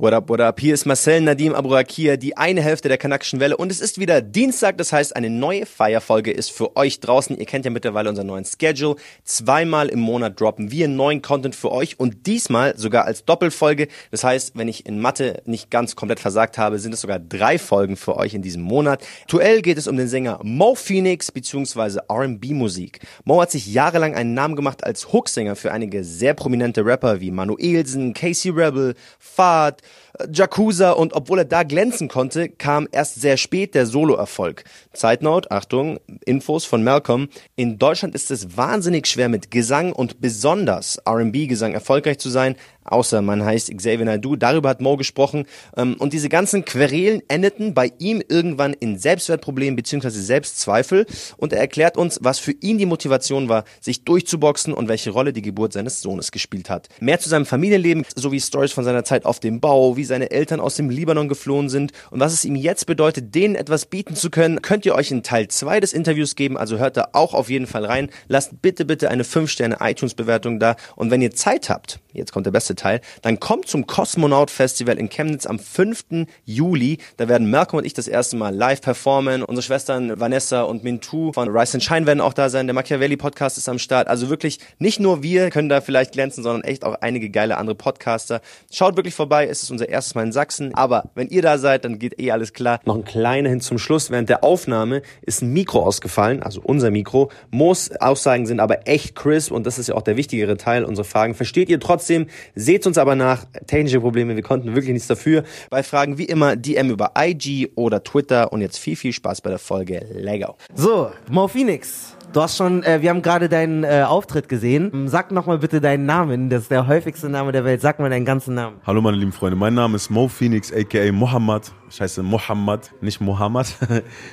[0.00, 0.60] What up, what up?
[0.60, 4.22] Hier ist Marcel Nadim Aburakia, die eine Hälfte der kanakischen Welle und es ist wieder
[4.22, 7.36] Dienstag, das heißt eine neue Feierfolge ist für euch draußen.
[7.36, 8.94] Ihr kennt ja mittlerweile unseren neuen Schedule.
[9.24, 13.88] Zweimal im Monat droppen wir neuen Content für euch und diesmal sogar als Doppelfolge.
[14.12, 17.58] Das heißt, wenn ich in Mathe nicht ganz komplett versagt habe, sind es sogar drei
[17.58, 19.04] Folgen für euch in diesem Monat.
[19.22, 22.02] Aktuell geht es um den Sänger Mo Phoenix bzw.
[22.08, 23.00] R&B Musik.
[23.24, 27.32] Mo hat sich jahrelang einen Namen gemacht als Hooksänger für einige sehr prominente Rapper wie
[27.32, 29.82] Manuelsen, Casey Rebel, Fahd,
[30.32, 34.64] Jakuza und obwohl er da glänzen konnte, kam erst sehr spät der Solo-Erfolg.
[34.92, 37.28] Zeitnote, Achtung, Infos von Malcolm.
[37.56, 42.56] In Deutschland ist es wahnsinnig schwer mit Gesang und besonders R&B-Gesang erfolgreich zu sein
[42.88, 44.36] außer man heißt Xavier Naidoo.
[44.36, 45.46] Darüber hat Mo gesprochen.
[45.76, 50.10] Ähm, und diese ganzen Querelen endeten bei ihm irgendwann in Selbstwertproblemen bzw.
[50.10, 51.06] Selbstzweifel.
[51.36, 55.32] Und er erklärt uns, was für ihn die Motivation war, sich durchzuboxen und welche Rolle
[55.32, 56.88] die Geburt seines Sohnes gespielt hat.
[57.00, 60.60] Mehr zu seinem Familienleben sowie Stories von seiner Zeit auf dem Bau, wie seine Eltern
[60.60, 64.30] aus dem Libanon geflohen sind und was es ihm jetzt bedeutet, denen etwas bieten zu
[64.30, 66.56] können, könnt ihr euch in Teil 2 des Interviews geben.
[66.56, 68.10] Also hört da auch auf jeden Fall rein.
[68.28, 70.76] Lasst bitte, bitte eine 5-Sterne iTunes-Bewertung da.
[70.96, 74.98] Und wenn ihr Zeit habt, jetzt kommt der beste Teil, dann kommt zum Kosmonaut Festival
[74.98, 76.26] in Chemnitz am 5.
[76.44, 76.98] Juli.
[77.18, 79.42] Da werden Malcolm und ich das erste Mal live performen.
[79.42, 82.66] Unsere Schwestern Vanessa und Mintu von Rice and Shine werden auch da sein.
[82.66, 84.08] Der Machiavelli Podcast ist am Start.
[84.08, 87.74] Also wirklich nicht nur wir können da vielleicht glänzen, sondern echt auch einige geile andere
[87.74, 88.40] Podcaster.
[88.72, 89.46] Schaut wirklich vorbei.
[89.46, 90.74] Es ist unser erstes Mal in Sachsen.
[90.74, 92.80] Aber wenn ihr da seid, dann geht eh alles klar.
[92.84, 94.10] Noch ein kleiner hin zum Schluss.
[94.10, 97.30] Während der Aufnahme ist ein Mikro ausgefallen, also unser Mikro.
[97.50, 100.84] Moos Aussagen sind aber echt crisp und das ist ja auch der wichtigere Teil.
[100.84, 102.26] Unsere Fragen versteht ihr trotzdem.
[102.68, 103.46] Seht uns aber nach.
[103.66, 105.42] Technische Probleme, wir konnten wirklich nichts dafür.
[105.70, 109.48] Bei Fragen wie immer DM über IG oder Twitter und jetzt viel, viel Spaß bei
[109.48, 110.04] der Folge.
[110.12, 110.54] Lego.
[110.74, 112.14] So, Mo Phoenix.
[112.34, 115.08] Du hast schon, äh, wir haben gerade deinen äh, Auftritt gesehen.
[115.08, 116.50] Sag nochmal bitte deinen Namen.
[116.50, 117.80] Das ist der häufigste Name der Welt.
[117.80, 118.76] Sag mal deinen ganzen Namen.
[118.86, 121.72] Hallo meine lieben Freunde, mein Name ist Mo Phoenix, aka Mohammed.
[121.90, 123.74] Ich heiße Mohammed, nicht Mohammed.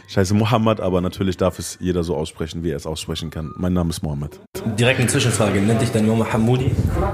[0.08, 3.53] ich heiße Mohammed, aber natürlich darf es jeder so aussprechen, wie er es aussprechen kann.
[3.58, 4.39] Mein Name ist Mohammed.
[4.77, 5.61] Direkt eine Zwischenfrage.
[5.61, 6.71] Nennt dich dein Junge Hamoudi?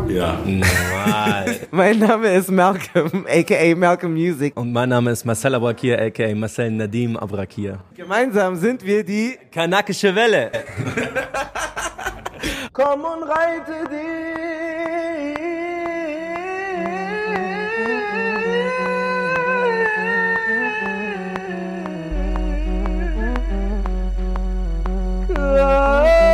[0.07, 0.39] Ja.
[0.45, 1.59] Normal.
[1.71, 4.57] Mein Name ist Malcolm, aka Malcolm Music.
[4.57, 7.79] Und mein Name ist Marcel Abrakir, aka Marcel Nadim Abrakir.
[7.95, 10.51] Gemeinsam sind wir die Kanakische Welle.
[12.73, 13.89] Komm und reite
[25.41, 26.30] Wir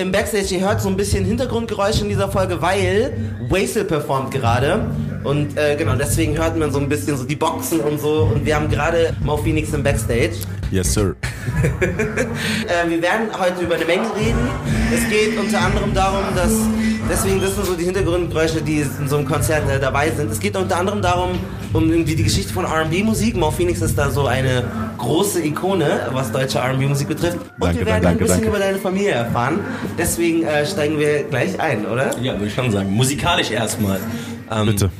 [0.00, 0.54] im Backstage.
[0.54, 3.12] Ihr hört so ein bisschen Hintergrundgeräusche in dieser Folge, weil
[3.48, 4.86] Wasel performt gerade.
[5.24, 8.30] Und äh, genau, deswegen hört man so ein bisschen so die Boxen und so.
[8.34, 10.32] Und wir haben gerade Mo Phoenix im Backstage.
[10.70, 11.14] Yes, sir.
[11.80, 14.38] Äh, wir werden heute über eine Menge reden.
[14.94, 16.52] Es geht unter anderem darum, dass,
[17.10, 20.30] deswegen, das sind so die Hintergrundgeräusche, die in so einem Konzert äh, dabei sind.
[20.30, 21.30] Es geht unter anderem darum,
[21.72, 23.36] um irgendwie die Geschichte von R&B-Musik.
[23.36, 24.64] Mo Phoenix ist da so eine
[24.98, 27.38] große Ikone, was deutsche R&B-Musik betrifft.
[27.70, 28.48] Danke, wir werden danke, ein bisschen danke.
[28.48, 29.60] über deine Familie erfahren.
[29.96, 32.10] Deswegen äh, steigen wir gleich ein, oder?
[32.20, 32.90] Ja, würde ich schon sagen.
[32.92, 34.00] Musikalisch erstmal.
[34.50, 34.90] Ähm, Bitte.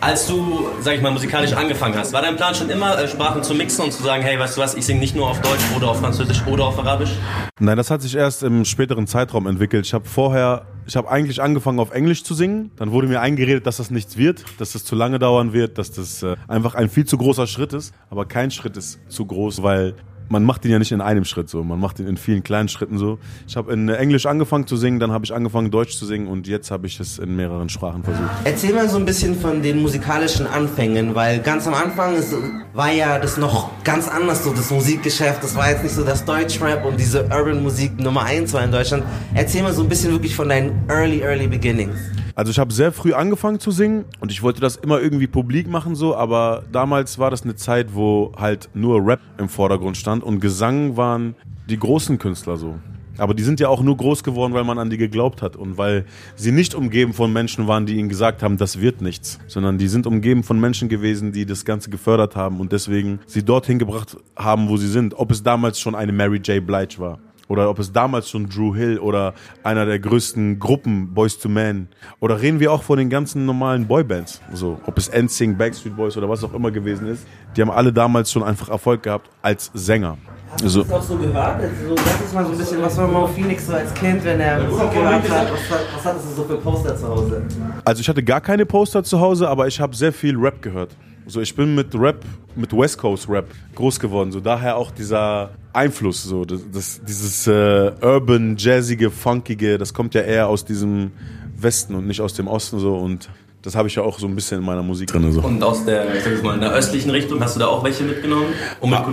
[0.00, 3.42] Als du, sag ich mal, musikalisch angefangen hast, war dein Plan schon immer, äh, Sprachen
[3.42, 5.62] zu mixen und zu sagen, hey, weißt du was, ich singe nicht nur auf Deutsch
[5.74, 7.12] oder auf Französisch oder auf Arabisch?
[7.60, 9.86] Nein, das hat sich erst im späteren Zeitraum entwickelt.
[9.86, 12.72] Ich habe vorher, ich habe eigentlich angefangen auf Englisch zu singen.
[12.76, 15.92] Dann wurde mir eingeredet, dass das nichts wird, dass das zu lange dauern wird, dass
[15.92, 17.94] das äh, einfach ein viel zu großer Schritt ist.
[18.10, 19.94] Aber kein Schritt ist zu groß, weil
[20.28, 22.68] man macht ihn ja nicht in einem Schritt so, man macht ihn in vielen kleinen
[22.68, 23.18] Schritten so.
[23.46, 26.46] Ich habe in Englisch angefangen zu singen, dann habe ich angefangen Deutsch zu singen und
[26.46, 28.30] jetzt habe ich es in mehreren Sprachen versucht.
[28.44, 32.34] Erzähl mal so ein bisschen von den musikalischen Anfängen, weil ganz am Anfang ist,
[32.72, 35.42] war ja das noch ganz anders, so das Musikgeschäft.
[35.42, 39.04] Das war jetzt nicht so das Deutschrap und diese Urban-Musik Nummer eins war in Deutschland.
[39.34, 41.98] Erzähl mal so ein bisschen wirklich von deinen early, early beginnings.
[42.34, 45.68] Also ich habe sehr früh angefangen zu singen und ich wollte das immer irgendwie publik
[45.68, 50.24] machen so, aber damals war das eine Zeit, wo halt nur Rap im Vordergrund stand
[50.24, 51.34] und Gesang waren
[51.68, 52.76] die großen Künstler so.
[53.18, 55.76] Aber die sind ja auch nur groß geworden, weil man an die geglaubt hat und
[55.76, 59.76] weil sie nicht umgeben von Menschen waren, die ihnen gesagt haben, das wird nichts, sondern
[59.76, 63.78] die sind umgeben von Menschen gewesen, die das Ganze gefördert haben und deswegen sie dorthin
[63.78, 65.14] gebracht haben, wo sie sind.
[65.14, 66.66] Ob es damals schon eine Mary J.
[66.66, 67.18] Blige war
[67.48, 71.88] oder ob es damals schon Drew Hill oder einer der größten Gruppen Boys to Men
[72.20, 76.16] oder reden wir auch von den ganzen normalen Boybands, so ob es NSYNC, Backstreet Boys
[76.16, 79.70] oder was auch immer gewesen ist, die haben alle damals schon einfach Erfolg gehabt als
[79.74, 80.16] Sänger.
[80.52, 81.62] Hast du das auch so gehört?
[81.62, 84.38] Also, sag uns mal so ein bisschen, was war Mo Phoenix so als Kind, wenn
[84.38, 85.52] er Musik gehört hat?
[85.52, 85.60] Was,
[85.94, 87.42] was hattest du so für Poster zu Hause?
[87.84, 90.94] Also ich hatte gar keine Poster zu Hause, aber ich habe sehr viel Rap gehört.
[91.32, 92.26] So, ich bin mit Rap,
[92.56, 94.30] mit West Coast Rap groß geworden.
[94.32, 100.12] So, daher auch dieser Einfluss, so, das, das, dieses äh, urban, jazzige, funkige, das kommt
[100.12, 101.10] ja eher aus diesem
[101.56, 103.30] Westen und nicht aus dem Osten so und
[103.62, 105.32] das habe ich ja auch so ein bisschen in meiner Musik drin.
[105.32, 105.40] So.
[105.40, 108.02] Und aus der, ich sag mal, in der östlichen Richtung hast du da auch welche
[108.02, 108.52] mitgenommen?
[108.80, 109.08] Um ha,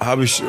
[0.00, 0.42] Habe ich.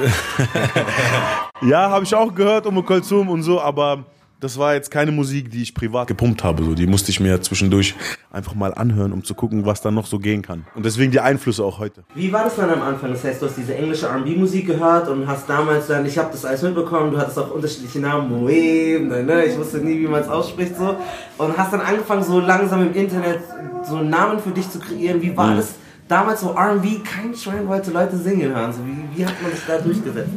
[1.61, 4.03] ja, habe ich auch gehört, um Kulzum und so, aber
[4.39, 6.63] das war jetzt keine Musik, die ich privat gepumpt habe.
[6.63, 7.95] So, die musste ich mir zwischendurch
[8.31, 10.65] einfach mal anhören, um zu gucken, was da noch so gehen kann.
[10.75, 12.03] Und deswegen die Einflüsse auch heute.
[12.13, 13.11] Wie war das dann am Anfang?
[13.11, 16.43] Das heißt, du hast diese englische R&B-Musik gehört und hast damals dann, ich habe das
[16.43, 20.21] alles mitbekommen, du hattest auch unterschiedliche Namen, Moe, ne, ne, ich wusste nie, wie man
[20.21, 20.97] es ausspricht so.
[21.37, 23.39] Und hast dann angefangen, so langsam im Internet
[23.83, 25.21] so Namen für dich zu kreieren.
[25.21, 25.57] Wie war mhm.
[25.57, 25.75] das?
[26.07, 28.71] Damals so R&B, kein Schwein wollte Leute singen hören.
[28.71, 30.29] So, wie, wie hat man das da durchgesetzt?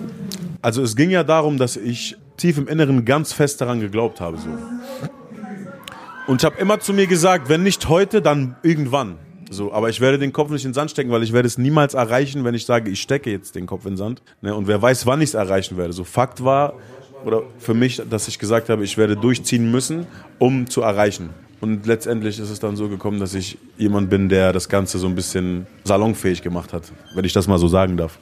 [0.63, 4.39] Also es ging ja darum, dass ich tief im Inneren ganz fest daran geglaubt habe.
[4.39, 4.49] So.
[6.27, 9.17] Und ich habe immer zu mir gesagt, wenn nicht heute, dann irgendwann.
[9.51, 11.57] So, aber ich werde den Kopf nicht in den Sand stecken, weil ich werde es
[11.57, 14.23] niemals erreichen, wenn ich sage, ich stecke jetzt den Kopf in den Sand.
[14.43, 14.55] Ne?
[14.55, 15.93] Und wer weiß, wann ich es erreichen werde.
[15.93, 16.75] So Fakt war,
[17.25, 20.07] oder für mich, dass ich gesagt habe, ich werde durchziehen müssen,
[20.39, 21.31] um zu erreichen.
[21.61, 25.09] Und letztendlich ist es dann so gekommen, dass ich jemand bin, der das Ganze so
[25.09, 28.19] ein bisschen salonfähig gemacht hat, wenn ich das mal so sagen darf.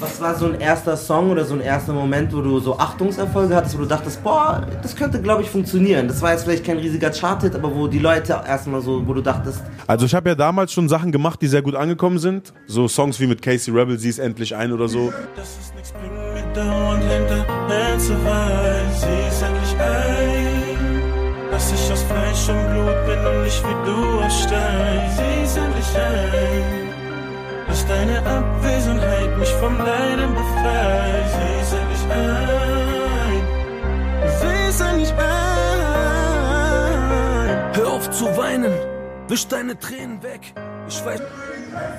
[0.00, 3.54] Was war so ein erster Song oder so ein erster Moment, wo du so Achtungserfolge
[3.54, 6.08] hattest, wo du dachtest, boah, das könnte, glaube ich, funktionieren.
[6.08, 9.20] Das war jetzt vielleicht kein riesiger Chart-Hit, aber wo die Leute erstmal so, wo du
[9.20, 9.62] dachtest.
[9.86, 12.54] Also ich habe ja damals schon Sachen gemacht, die sehr gut angekommen sind.
[12.66, 15.12] So Songs wie mit Casey Rebel, Sie ist endlich ein oder so.
[15.36, 17.46] Das ist nichts mit dauernd hinter,
[17.98, 18.12] sie
[19.28, 20.60] ist endlich ein
[21.60, 25.00] dass ich aus Fleisch und Blut bin und nicht wie du aus Stein.
[25.56, 26.89] Endlich ein,
[27.70, 31.30] dass deine Abwesenheit mich vom Leiden befreit.
[31.34, 33.42] Sie ist endlich ein,
[34.40, 35.18] sie ist endlich ein.
[37.74, 38.74] Hör auf zu weinen,
[39.28, 40.52] wisch deine Tränen weg.
[40.88, 41.20] Ich weiß.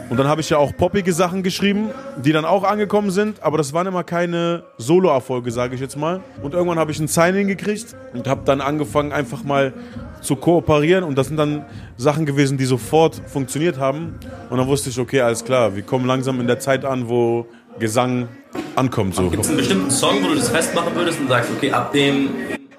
[0.10, 3.58] Und dann habe ich ja auch poppige Sachen geschrieben, die dann auch angekommen sind, aber
[3.58, 6.20] das waren immer keine Solo-Erfolge, sage ich jetzt mal.
[6.42, 9.74] Und irgendwann habe ich ein Signing gekriegt und habe dann angefangen, einfach mal
[10.22, 11.04] zu kooperieren.
[11.04, 11.66] Und das sind dann
[11.98, 14.16] Sachen gewesen, die sofort funktioniert haben.
[14.50, 17.46] Und dann wusste ich, okay, alles klar, wir kommen langsam in der Zeit an, wo
[17.80, 18.28] Gesang
[18.76, 19.16] ankommt.
[19.16, 19.30] So.
[19.30, 22.30] Gibt es einen bestimmten Song, wo du das festmachen würdest und sagst, okay, ab dem...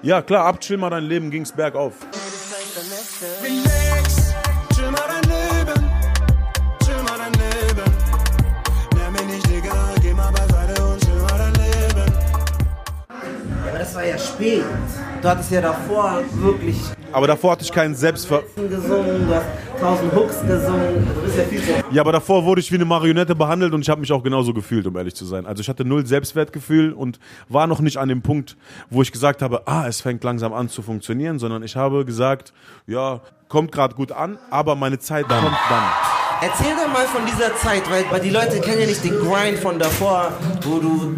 [0.01, 1.93] Ja, klar, ab Chill mal dein Leben ging's bergauf.
[13.93, 14.63] Das war ja spät.
[15.21, 16.77] Du hattest ja davor wirklich.
[17.11, 18.41] Aber davor hatte ich keinen Selbstver...
[18.55, 19.45] gesungen, du hast
[19.79, 21.07] tausend Hooks gesungen.
[21.13, 21.71] Du bist ja viel zu.
[21.91, 24.51] Ja, aber davor wurde ich wie eine Marionette behandelt und ich habe mich auch genauso
[24.51, 25.45] gefühlt, um ehrlich zu sein.
[25.45, 27.19] Also ich hatte null Selbstwertgefühl und
[27.49, 28.57] war noch nicht an dem Punkt,
[28.89, 32.51] wo ich gesagt habe, ah, es fängt langsam an zu funktionieren, sondern ich habe gesagt,
[32.87, 35.43] ja, kommt gerade gut an, aber meine Zeit dann.
[35.43, 36.22] kommt dann.
[36.45, 39.59] Erzähl doch mal von dieser Zeit, weil, weil die Leute kennen ja nicht den Grind
[39.59, 41.15] von davor, wo du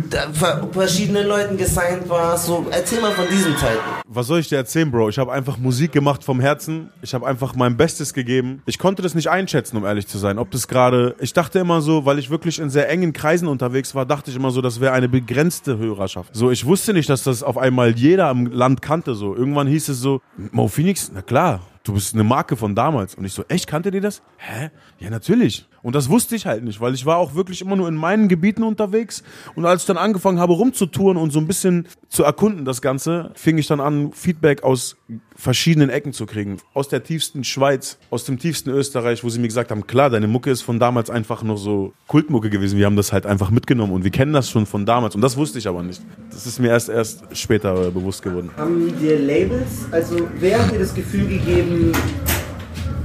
[0.72, 2.46] verschiedenen Leuten gesigned warst.
[2.46, 3.80] So, erzähl mal von diesen Zeiten.
[4.08, 5.10] Was soll ich dir erzählen, Bro?
[5.10, 6.92] Ich habe einfach Musik gemacht vom Herzen.
[7.02, 8.62] Ich habe einfach mein Bestes gegeben.
[8.68, 10.38] Ich konnte das nicht einschätzen, um ehrlich zu sein.
[10.38, 11.16] Ob das gerade.
[11.20, 14.38] Ich dachte immer so, weil ich wirklich in sehr engen Kreisen unterwegs war, dachte ich
[14.38, 16.36] immer so, das wäre eine begrenzte Hörerschaft.
[16.36, 19.16] So, ich wusste nicht, dass das auf einmal jeder im Land kannte.
[19.16, 23.16] So, irgendwann hieß es so, Mo Phoenix, na klar, du bist eine Marke von damals.
[23.16, 24.22] Und ich so, echt, kannte ihr das?
[24.38, 24.70] Hä?
[25.00, 25.68] Ja, natürlich.
[25.86, 28.28] Und das wusste ich halt nicht, weil ich war auch wirklich immer nur in meinen
[28.28, 29.22] Gebieten unterwegs.
[29.54, 33.30] Und als ich dann angefangen habe rumzutouren und so ein bisschen zu erkunden das Ganze,
[33.36, 34.98] fing ich dann an, Feedback aus
[35.36, 36.58] verschiedenen Ecken zu kriegen.
[36.74, 40.28] Aus der tiefsten Schweiz, aus dem tiefsten Österreich, wo sie mir gesagt haben, klar, deine
[40.28, 42.80] Mucke ist von damals einfach noch so Kultmucke gewesen.
[42.80, 45.14] Wir haben das halt einfach mitgenommen und wir kennen das schon von damals.
[45.14, 46.02] Und das wusste ich aber nicht.
[46.32, 48.50] Das ist mir erst, erst später bewusst geworden.
[48.58, 51.92] Haben dir Labels, also wer hat dir das Gefühl gegeben,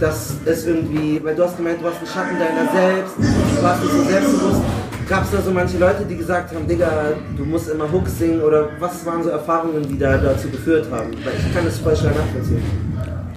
[0.00, 3.82] dass es irgendwie, weil du hast gemeint, du hast einen Schatten deiner selbst, du warst
[3.82, 4.62] nicht so selbstbewusst.
[5.08, 8.40] Gab es da so manche Leute, die gesagt haben, Digga, du musst immer Hooks singen
[8.42, 11.10] oder was waren so Erfahrungen, die da dazu geführt haben?
[11.24, 12.62] Weil ich kann das voll schnell nachvollziehen.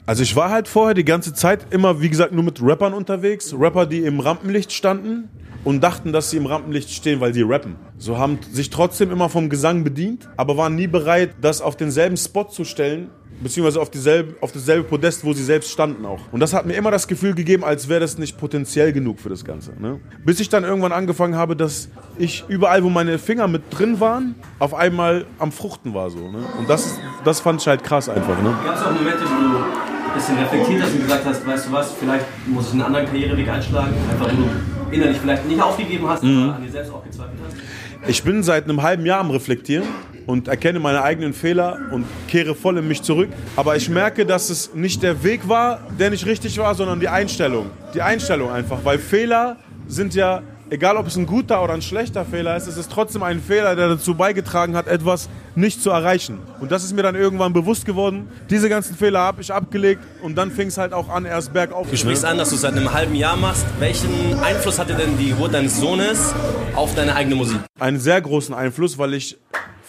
[0.05, 3.55] Also ich war halt vorher die ganze Zeit immer, wie gesagt, nur mit Rappern unterwegs.
[3.57, 5.29] Rapper, die im Rampenlicht standen
[5.63, 7.75] und dachten, dass sie im Rampenlicht stehen, weil sie rappen.
[7.97, 12.17] So haben sich trotzdem immer vom Gesang bedient, aber waren nie bereit, das auf denselben
[12.17, 13.09] Spot zu stellen,
[13.43, 16.21] beziehungsweise auf, dieselbe, auf dasselbe Podest, wo sie selbst standen auch.
[16.31, 19.29] Und das hat mir immer das Gefühl gegeben, als wäre das nicht potenziell genug für
[19.29, 19.73] das Ganze.
[19.79, 19.99] Ne?
[20.25, 24.35] Bis ich dann irgendwann angefangen habe, dass ich überall, wo meine Finger mit drin waren,
[24.59, 26.31] auf einmal am Fruchten war so.
[26.31, 26.39] Ne?
[26.57, 28.41] Und das, das fand ich halt krass einfach.
[28.41, 28.53] Ne?
[28.65, 31.71] Gab es auch Momente, wo du ein bisschen reflektiert hast und gesagt hast, weißt du
[31.71, 34.49] was, vielleicht muss ich einen anderen Karriereweg einschlagen, einfach du
[34.93, 36.43] innerlich vielleicht nicht aufgegeben hast, mhm.
[36.43, 37.57] aber an dir selbst auch gezweifelt hast?
[38.05, 39.87] Ich bin seit einem halben Jahr am Reflektieren
[40.25, 43.29] und erkenne meine eigenen Fehler und kehre voll in mich zurück.
[43.55, 47.07] Aber ich merke, dass es nicht der Weg war, der nicht richtig war, sondern die
[47.07, 47.69] Einstellung.
[47.93, 49.55] Die Einstellung einfach, weil Fehler
[49.87, 53.23] sind ja egal ob es ein guter oder ein schlechter Fehler ist, es ist trotzdem
[53.23, 56.39] ein Fehler, der dazu beigetragen hat, etwas nicht zu erreichen.
[56.59, 58.27] Und das ist mir dann irgendwann bewusst geworden.
[58.49, 61.89] Diese ganzen Fehler habe ich abgelegt und dann fing es halt auch an, erst bergauf.
[61.89, 63.65] Du sprichst an, dass du es seit einem halben Jahr machst.
[63.79, 66.33] Welchen Einfluss hatte denn die Geburt deines Sohnes
[66.75, 67.59] auf deine eigene Musik?
[67.79, 69.37] Einen sehr großen Einfluss, weil ich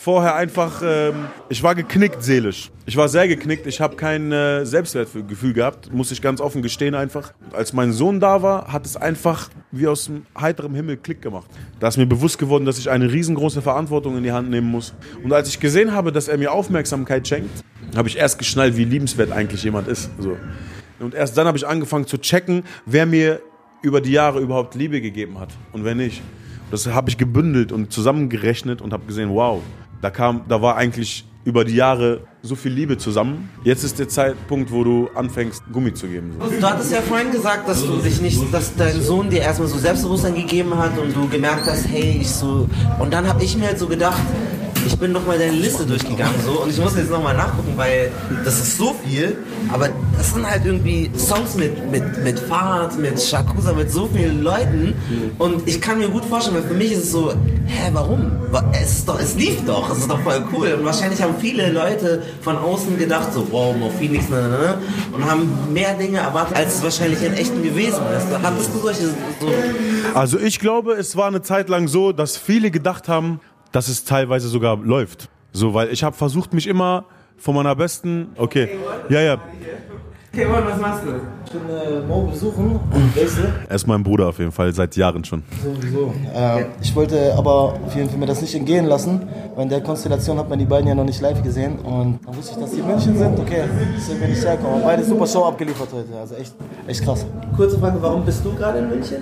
[0.04, 1.14] vorher einfach, ähm,
[1.48, 2.70] ich war geknickt seelisch.
[2.84, 3.66] Ich war sehr geknickt.
[3.66, 7.32] Ich habe kein äh, Selbstwertgefühl gehabt, muss ich ganz offen gestehen einfach.
[7.52, 11.50] Als mein Sohn da war, hat es einfach wie aus dem heiteren Himmel Klick gemacht.
[11.80, 14.92] Da ist mir bewusst geworden, dass ich eine riesengroße Verantwortung in die Hand nehmen muss.
[15.22, 17.64] Und als ich gesehen habe, dass er mir Aufmerksamkeit schenkt,
[17.96, 20.10] habe ich erst geschnallt, wie liebenswert eigentlich jemand ist.
[20.18, 20.36] So.
[21.00, 23.40] Und erst dann habe ich angefangen zu checken, wer mir
[23.80, 26.20] über die Jahre überhaupt Liebe gegeben hat und wer nicht.
[26.70, 29.62] Das habe ich gebündelt und zusammengerechnet und habe gesehen, wow,
[30.04, 33.48] da kam, da war eigentlich über die Jahre so viel Liebe zusammen.
[33.64, 36.32] Jetzt ist der Zeitpunkt, wo du anfängst, Gummi zu geben.
[36.38, 36.60] So.
[36.60, 39.78] Du hattest ja vorhin gesagt, dass du dich nicht, dass dein Sohn dir erstmal so
[39.78, 42.68] Selbstbewusstsein gegeben hat und du gemerkt hast, hey, ich so.
[42.98, 44.20] Und dann habe ich mir halt so gedacht,
[44.86, 46.62] ich bin nochmal deine Liste durchgegangen so.
[46.62, 48.10] Und ich muss jetzt nochmal nachgucken, weil
[48.44, 49.36] das ist so viel,
[49.72, 54.42] aber das sind halt irgendwie Songs mit, mit, mit Fahrt, mit Shakusa, mit so vielen
[54.42, 54.94] Leuten.
[55.38, 57.32] Und ich kann mir gut vorstellen, weil für mich ist es so,
[57.66, 58.32] hä, warum?
[58.72, 60.74] Es, ist doch, es lief doch, es ist doch voll cool.
[60.78, 64.78] Und wahrscheinlich haben viele Leute von außen gedacht so, wow, Phoenix, ne, ne, ne,
[65.12, 68.26] und haben mehr Dinge erwartet, als es wahrscheinlich in echten gewesen ist.
[68.42, 69.06] Hattest du solche
[69.40, 69.48] so
[70.14, 73.40] Also ich glaube, es war eine Zeit lang so, dass viele gedacht haben,
[73.74, 75.28] dass es teilweise sogar läuft.
[75.52, 78.28] So, weil ich habe versucht, mich immer von meiner besten.
[78.36, 78.68] Okay.
[79.08, 79.38] Ja, ja.
[80.32, 81.10] Okay, was machst du?
[81.44, 83.52] Ich bin äh, Mo besuchen und wechsle.
[83.68, 85.42] Er ist mein Bruder auf jeden Fall, seit Jahren schon.
[85.62, 86.12] Sowieso.
[86.34, 89.80] Äh, ich wollte aber auf jeden Fall mir das nicht entgehen lassen, weil in der
[89.80, 91.78] Konstellation hat man die beiden ja noch nicht live gesehen.
[91.80, 93.38] Und dann wusste ich, dass die in München sind.
[93.38, 93.64] Okay,
[93.96, 94.82] deswegen bin ich hergekommen.
[94.82, 96.16] Beide super Show abgeliefert heute.
[96.18, 96.54] Also echt,
[96.86, 97.26] echt krass.
[97.56, 99.18] Kurze Frage, warum bist du gerade in München?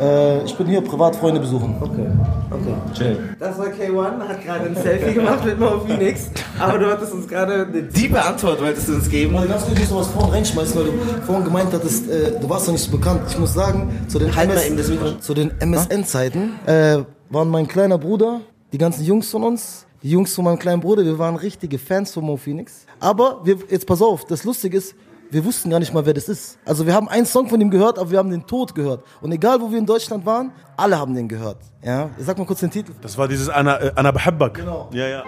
[0.00, 1.76] Äh, ich bin hier Privatfreunde besuchen.
[1.80, 2.06] Okay,
[2.50, 2.74] okay.
[2.94, 3.36] Chill.
[3.38, 6.30] Das war K1, hat gerade ein Selfie gemacht mit Mo Phoenix.
[6.58, 9.34] Aber du hattest uns gerade eine diebe Antwort, wolltest du uns geben.
[9.34, 10.92] Mal ganz kurz ich was vorhin reinschmeißen, weil du
[11.26, 13.22] vorhin gemeint hattest, äh, du warst noch nicht so bekannt.
[13.28, 14.50] Ich muss sagen, zu den, halt
[15.34, 16.98] den MSN-Zeiten äh,
[17.30, 18.40] waren mein kleiner Bruder,
[18.72, 22.12] die ganzen Jungs von uns, die Jungs von meinem kleinen Bruder, wir waren richtige Fans
[22.12, 22.86] von Mo Phoenix.
[23.00, 24.94] Aber wir, jetzt pass auf, das Lustige ist,
[25.32, 26.58] wir wussten gar nicht mal, wer das ist.
[26.66, 29.02] Also wir haben einen Song von ihm gehört, aber wir haben den Tod gehört.
[29.22, 31.56] Und egal, wo wir in Deutschland waren, alle haben den gehört.
[31.82, 32.92] Ja, sag mal kurz den Titel.
[33.00, 34.54] Das war dieses Anna, äh, Anna Behabbak.
[34.54, 34.90] Genau.
[34.92, 35.24] Ja, ja.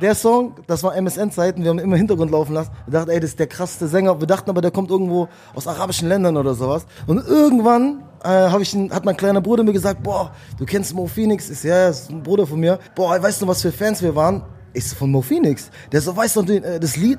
[0.00, 2.70] Der Song, das war MSN-Zeiten, wir haben immer Hintergrund laufen lassen.
[2.86, 4.18] Wir dachten, ey, das ist der krasseste Sänger.
[4.18, 6.86] Wir dachten aber, der kommt irgendwo aus arabischen Ländern oder sowas.
[7.06, 11.50] Und irgendwann äh, ich, hat mein kleiner Bruder mir gesagt, boah, du kennst Mo Phoenix?
[11.50, 12.78] Ist ja, ist ein Bruder von mir.
[12.94, 14.42] Boah, weißt du, was für Fans wir waren?
[14.74, 15.70] So, von Mo Phoenix.
[15.92, 17.18] Der so, weißt du, äh, das Lied?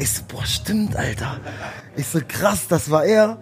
[0.00, 1.38] Ich so, boah, stimmt, Alter.
[1.96, 3.38] Ich so, krass, das war er.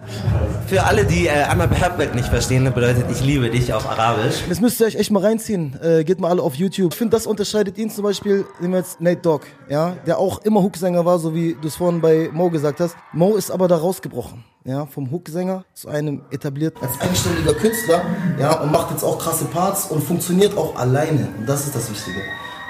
[0.66, 4.42] Für alle, die äh, Anna Berbek nicht verstehen, das bedeutet, ich liebe dich auf Arabisch.
[4.48, 5.78] Das müsst ihr euch echt mal reinziehen.
[5.82, 6.92] Äh, geht mal alle auf YouTube.
[6.92, 10.44] Ich finde, das unterscheidet ihn zum Beispiel, nehmen wir jetzt Nate Dogg, ja, der auch
[10.44, 12.96] immer Hooksänger war, so wie du es vorhin bei Mo gesagt hast.
[13.12, 14.44] Mo ist aber da rausgebrochen.
[14.64, 18.02] Ja, vom Hooksänger zu einem etablierten als eigenständiger Künstler,
[18.38, 21.28] ja, und macht jetzt auch krasse Parts und funktioniert auch alleine.
[21.38, 22.20] Und das ist das Wichtige.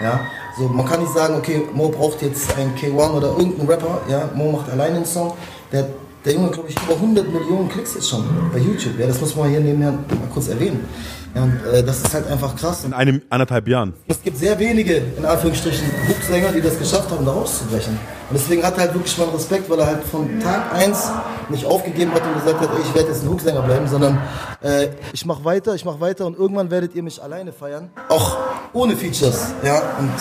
[0.01, 0.21] Ja,
[0.57, 4.31] so, man kann nicht sagen, okay, Mo braucht jetzt einen K1 oder irgendeinen Rapper, ja,
[4.35, 5.35] Mo macht alleine einen Song.
[5.71, 5.89] Der,
[6.25, 8.99] der Junge, glaube ich, über 100 Millionen Klicks jetzt schon bei YouTube.
[8.99, 10.87] Ja, das muss man hier nebenher mal kurz erwähnen.
[11.35, 12.85] Ja, und äh, das ist halt einfach krass.
[12.85, 13.95] In einem anderthalb Jahren.
[14.09, 17.93] Es gibt sehr wenige, in Anführungsstrichen, Hooksänger, die das geschafft haben, da rauszubrechen.
[18.31, 21.11] Und deswegen hat er halt wirklich meinen Respekt, weil er halt von Tag 1
[21.49, 24.19] nicht aufgegeben hat und gesagt hat, ey, ich werde jetzt ein Hooksänger bleiben, sondern
[24.63, 27.91] äh, ich mache weiter, ich mache weiter und irgendwann werdet ihr mich alleine feiern.
[28.09, 28.37] Auch
[28.73, 29.53] ohne Features.
[29.65, 30.13] Ja, und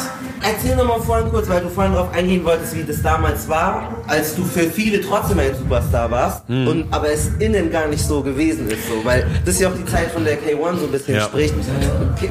[0.41, 3.96] Erzähl noch mal vorhin kurz, weil du vorhin darauf eingehen wolltest, wie das damals war,
[4.08, 6.67] als du für viele trotzdem ein Superstar warst, Hm.
[6.67, 9.75] und aber es innen gar nicht so gewesen ist, so, weil das ist ja auch
[9.75, 11.22] die Zeit, von der K1 so ein bisschen Ja.
[11.24, 11.53] spricht.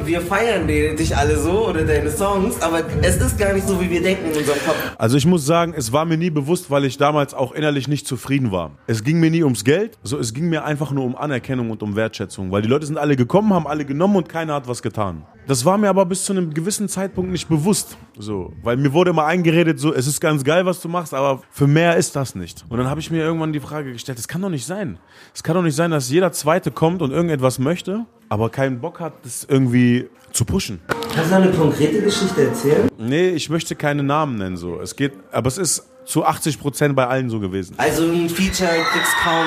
[0.04, 3.90] Wir feiern dich alle so oder deine Songs, aber es ist gar nicht so, wie
[3.90, 4.76] wir denken in unserem Kopf.
[4.98, 8.06] Also ich muss sagen, es war mir nie bewusst, weil ich damals auch innerlich nicht
[8.06, 8.72] zufrieden war.
[8.86, 11.82] Es ging mir nie ums Geld, so es ging mir einfach nur um Anerkennung und
[11.82, 14.82] um Wertschätzung, weil die Leute sind alle gekommen, haben alle genommen und keiner hat was
[14.82, 15.24] getan.
[15.48, 19.12] Das war mir aber bis zu einem gewissen Zeitpunkt nicht bewusst, so, weil mir wurde
[19.12, 22.34] immer eingeredet, so es ist ganz geil, was du machst, aber für mehr ist das
[22.34, 22.66] nicht.
[22.68, 24.98] Und dann habe ich mir irgendwann die Frage gestellt, das kann doch nicht sein.
[25.34, 29.00] Es kann doch nicht sein, dass jeder Zweite kommt und irgendetwas möchte, aber keinen Bock
[29.00, 30.80] hat, das irgendwie zu pushen.
[31.14, 32.90] Kannst du eine konkrete Geschichte erzählen?
[32.98, 34.78] Nee, ich möchte keine Namen nennen so.
[34.82, 37.74] Es geht, aber es ist zu 80 Prozent bei allen so gewesen.
[37.76, 39.46] Also ein Feature, kriegst kaum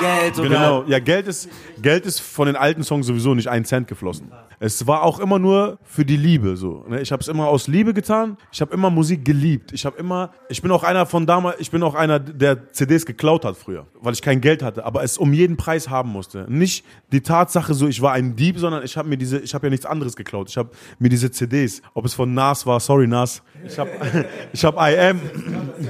[0.00, 0.48] Geld oder...
[0.48, 1.50] Genau, ja, Geld ist,
[1.82, 4.32] Geld ist von den alten Songs sowieso nicht ein Cent geflossen.
[4.60, 6.84] Es war auch immer nur für die Liebe so.
[6.88, 7.02] ne?
[7.02, 8.38] Ich habe es immer aus Liebe getan.
[8.50, 9.72] Ich habe immer Musik geliebt.
[9.72, 13.04] Ich habe immer, ich bin auch einer von damals, ich bin auch einer, der CDs
[13.04, 16.46] geklaut hat früher, weil ich kein Geld hatte, aber es um jeden Preis haben musste.
[16.48, 19.66] Nicht die Tatsache so, ich war ein Dieb, sondern ich habe mir diese, ich habe
[19.66, 20.48] ja nichts anderes geklaut.
[20.48, 23.90] Ich habe mir diese CDs, ob es von Nas war, sorry Nas, ich habe,
[24.52, 25.20] ich habe IM,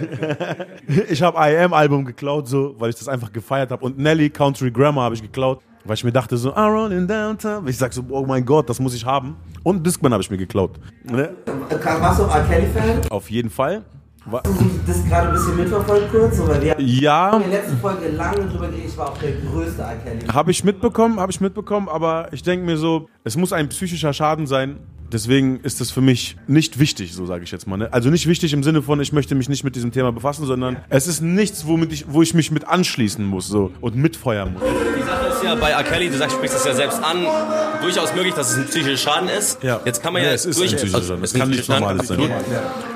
[1.08, 3.84] ich habe IM Album geklaut, so, weil ich das einfach gefeiert habe.
[3.84, 7.06] Und Nelly Country Grammar habe ich geklaut, weil ich mir dachte so, I run in
[7.06, 7.66] downtown.
[7.68, 9.36] Ich sag so, oh mein Gott, das muss ich haben.
[9.62, 10.78] Und Discman habe ich mir geklaut.
[11.04, 11.30] Ne?
[12.00, 12.44] Warst du R.
[12.48, 13.10] Kelly-Fan?
[13.10, 13.82] Auf jeden Fall.
[14.26, 14.42] Wa-
[14.86, 18.68] Das gerade ein bisschen mitverfolgt kurz, weil wir Ja, in der letzten Folge lange drüber
[18.68, 19.96] geredet, ich war auch der größte R.
[19.96, 20.26] Kelly.
[20.32, 24.12] habe ich mitbekommen, habe ich mitbekommen, aber ich denke mir so, es muss ein psychischer
[24.12, 24.76] Schaden sein.
[25.12, 27.76] Deswegen ist das für mich nicht wichtig, so sage ich jetzt mal.
[27.76, 27.92] Ne?
[27.92, 30.76] Also nicht wichtig im Sinne von, ich möchte mich nicht mit diesem Thema befassen, sondern
[30.88, 34.62] es ist nichts, womit ich, wo ich mich mit anschließen muss so, und mitfeuern muss.
[35.40, 35.82] Ist ja bei R.
[35.84, 37.24] Kelly, du sagst, sprichst das ja selbst an,
[37.80, 39.62] durchaus möglich, dass es ein psychischer Schaden ist.
[39.62, 39.80] Ja.
[39.86, 41.24] Jetzt kann man Ja, ja, es ist durch, ein psychischer Schaden.
[41.24, 42.18] Es kann psychischer Normales sein.
[42.20, 42.40] Absolut.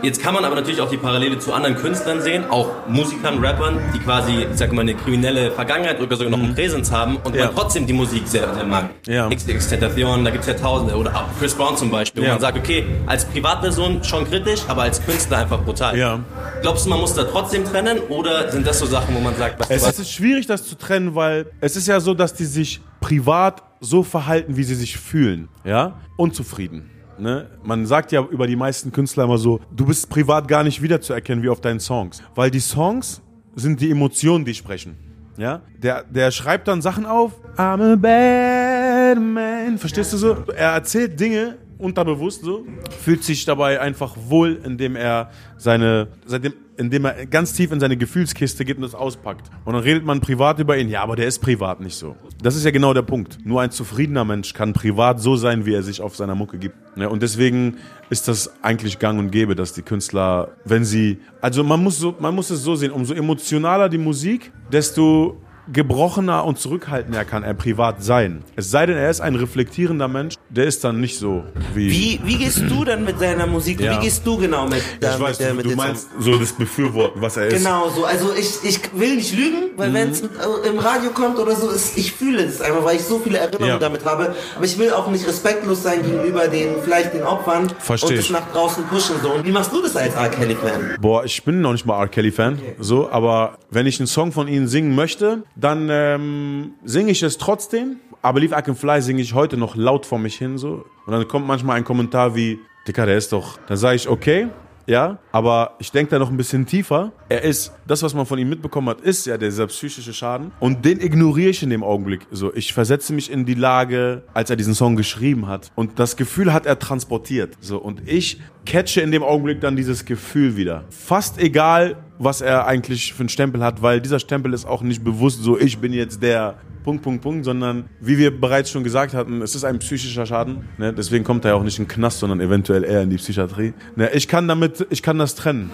[0.03, 3.79] Jetzt kann man aber natürlich auch die Parallele zu anderen Künstlern sehen, auch Musikern, Rappern,
[3.95, 7.33] die quasi, ich sag mal, eine kriminelle Vergangenheit oder sogar noch einen Präsenz haben und
[7.33, 7.39] Mhm.
[7.39, 7.47] Ja.
[7.47, 8.91] man trotzdem die Musik sehr, sehr mag.
[9.07, 9.29] Ja.
[9.31, 12.33] XX Tentacion, da gibt's ja tausende, oder auch Chris Brown zum Beispiel, wo Ja.
[12.33, 15.97] man sagt, okay, als Privatperson schon kritisch, aber als Künstler einfach brutal.
[15.97, 16.21] Ja.
[16.61, 19.59] Glaubst du, man muss da trotzdem trennen oder sind das so Sachen, wo man sagt,
[19.61, 22.81] was Es ist schwierig, das zu trennen, weil es ist ja so, dass die sich
[23.01, 25.49] privat so verhalten, wie sie sich fühlen.
[25.65, 26.01] Ja?
[26.17, 26.91] Unzufrieden.
[27.19, 27.49] Ne?
[27.63, 31.43] Man sagt ja über die meisten Künstler immer so, du bist privat gar nicht wiederzuerkennen
[31.45, 32.23] wie auf deinen Songs.
[32.35, 33.23] Weil die Songs
[33.55, 34.97] sind die Emotionen, die sprechen.
[35.37, 35.63] Ja?
[35.83, 37.33] Der, der schreibt dann Sachen auf.
[37.57, 39.79] I'm a bad man.
[39.79, 40.37] Verstehst du so?
[40.57, 42.65] Er erzählt Dinge unterbewusst so,
[43.01, 47.97] fühlt sich dabei einfach wohl, indem er seine, seitdem, indem er ganz tief in seine
[47.97, 49.51] Gefühlskiste geht und das auspackt.
[49.65, 52.17] Und dann redet man privat über ihn, ja, aber der ist privat nicht so.
[52.43, 53.39] Das ist ja genau der Punkt.
[53.45, 56.77] Nur ein zufriedener Mensch kann privat so sein, wie er sich auf seiner Mucke gibt.
[56.97, 57.79] Ja, und deswegen
[58.11, 62.15] ist das eigentlich gang und gäbe, dass die Künstler, wenn sie, also man muss so,
[62.19, 65.41] man muss es so sehen, umso emotionaler die Musik, desto
[65.73, 68.43] gebrochener und zurückhaltender kann er privat sein.
[68.57, 71.91] Es sei denn, er ist ein reflektierender Mensch, der ist dann nicht so wie.
[71.91, 73.81] Wie, wie gehst du dann mit seiner Musik?
[73.81, 73.97] Ja.
[73.99, 76.53] Wie gehst du genau mit, da, ich weiß, mit, du, mit du meinst so das
[76.53, 77.57] Befürworten, was er ist.
[77.65, 78.05] Genau so.
[78.05, 79.95] Also ich, ich will nicht lügen, weil Mhm.
[79.95, 83.19] wenn es im Radio kommt oder so, ist, ich fühle es einfach, weil ich so
[83.19, 83.79] viele Erinnerungen Ja.
[83.79, 84.35] damit habe.
[84.57, 88.25] Aber ich will auch nicht respektlos sein gegenüber den vielleicht den Opfern Versteh und es
[88.27, 88.31] ich.
[88.31, 89.17] nach draußen pushen.
[89.23, 89.33] So.
[89.33, 90.29] Und wie machst du das als R.
[90.29, 90.97] Kelly-Fan?
[91.01, 92.09] Boah, ich bin noch nicht mal R.
[92.09, 97.23] Kelly-Fan, so, aber wenn ich einen Song von ihnen singen möchte, dann ähm, singe ich
[97.23, 97.97] es trotzdem.
[98.23, 100.85] Aber Leave I Can Fly singe ich heute noch laut vor mich hin, so.
[101.07, 103.59] Und dann kommt manchmal ein Kommentar wie, Dicker, der ist doch.
[103.67, 104.49] Dann sage ich, okay,
[104.87, 107.13] ja, aber ich denke da noch ein bisschen tiefer.
[107.29, 110.53] Er ist, das, was man von ihm mitbekommen hat, ist ja dieser psychische Schaden.
[110.61, 112.27] Und den ignoriere ich in dem Augenblick.
[112.31, 115.71] So, ich versetze mich in die Lage, als er diesen Song geschrieben hat.
[115.75, 117.57] Und das Gefühl hat er transportiert.
[117.61, 120.85] So, und ich catche in dem Augenblick dann dieses Gefühl wieder.
[120.91, 125.03] Fast egal, was er eigentlich für einen Stempel hat, weil dieser Stempel ist auch nicht
[125.03, 129.15] bewusst so, ich bin jetzt der Punkt, Punkt, Punkt, sondern wie wir bereits schon gesagt
[129.15, 130.69] hatten, es ist ein psychischer Schaden.
[130.77, 130.93] Ne?
[130.93, 133.73] Deswegen kommt er ja auch nicht in den Knast, sondern eventuell eher in die Psychiatrie.
[133.97, 134.11] Ne?
[134.13, 135.71] Ich kann damit, ich kann das trennen.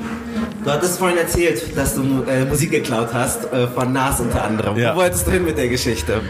[0.65, 4.77] Du hattest vorhin erzählt, dass du äh, Musik geklaut hast, äh, von Nas unter anderem.
[4.77, 4.95] Ja.
[4.95, 6.21] Wo wolltest du hin mit der Geschichte?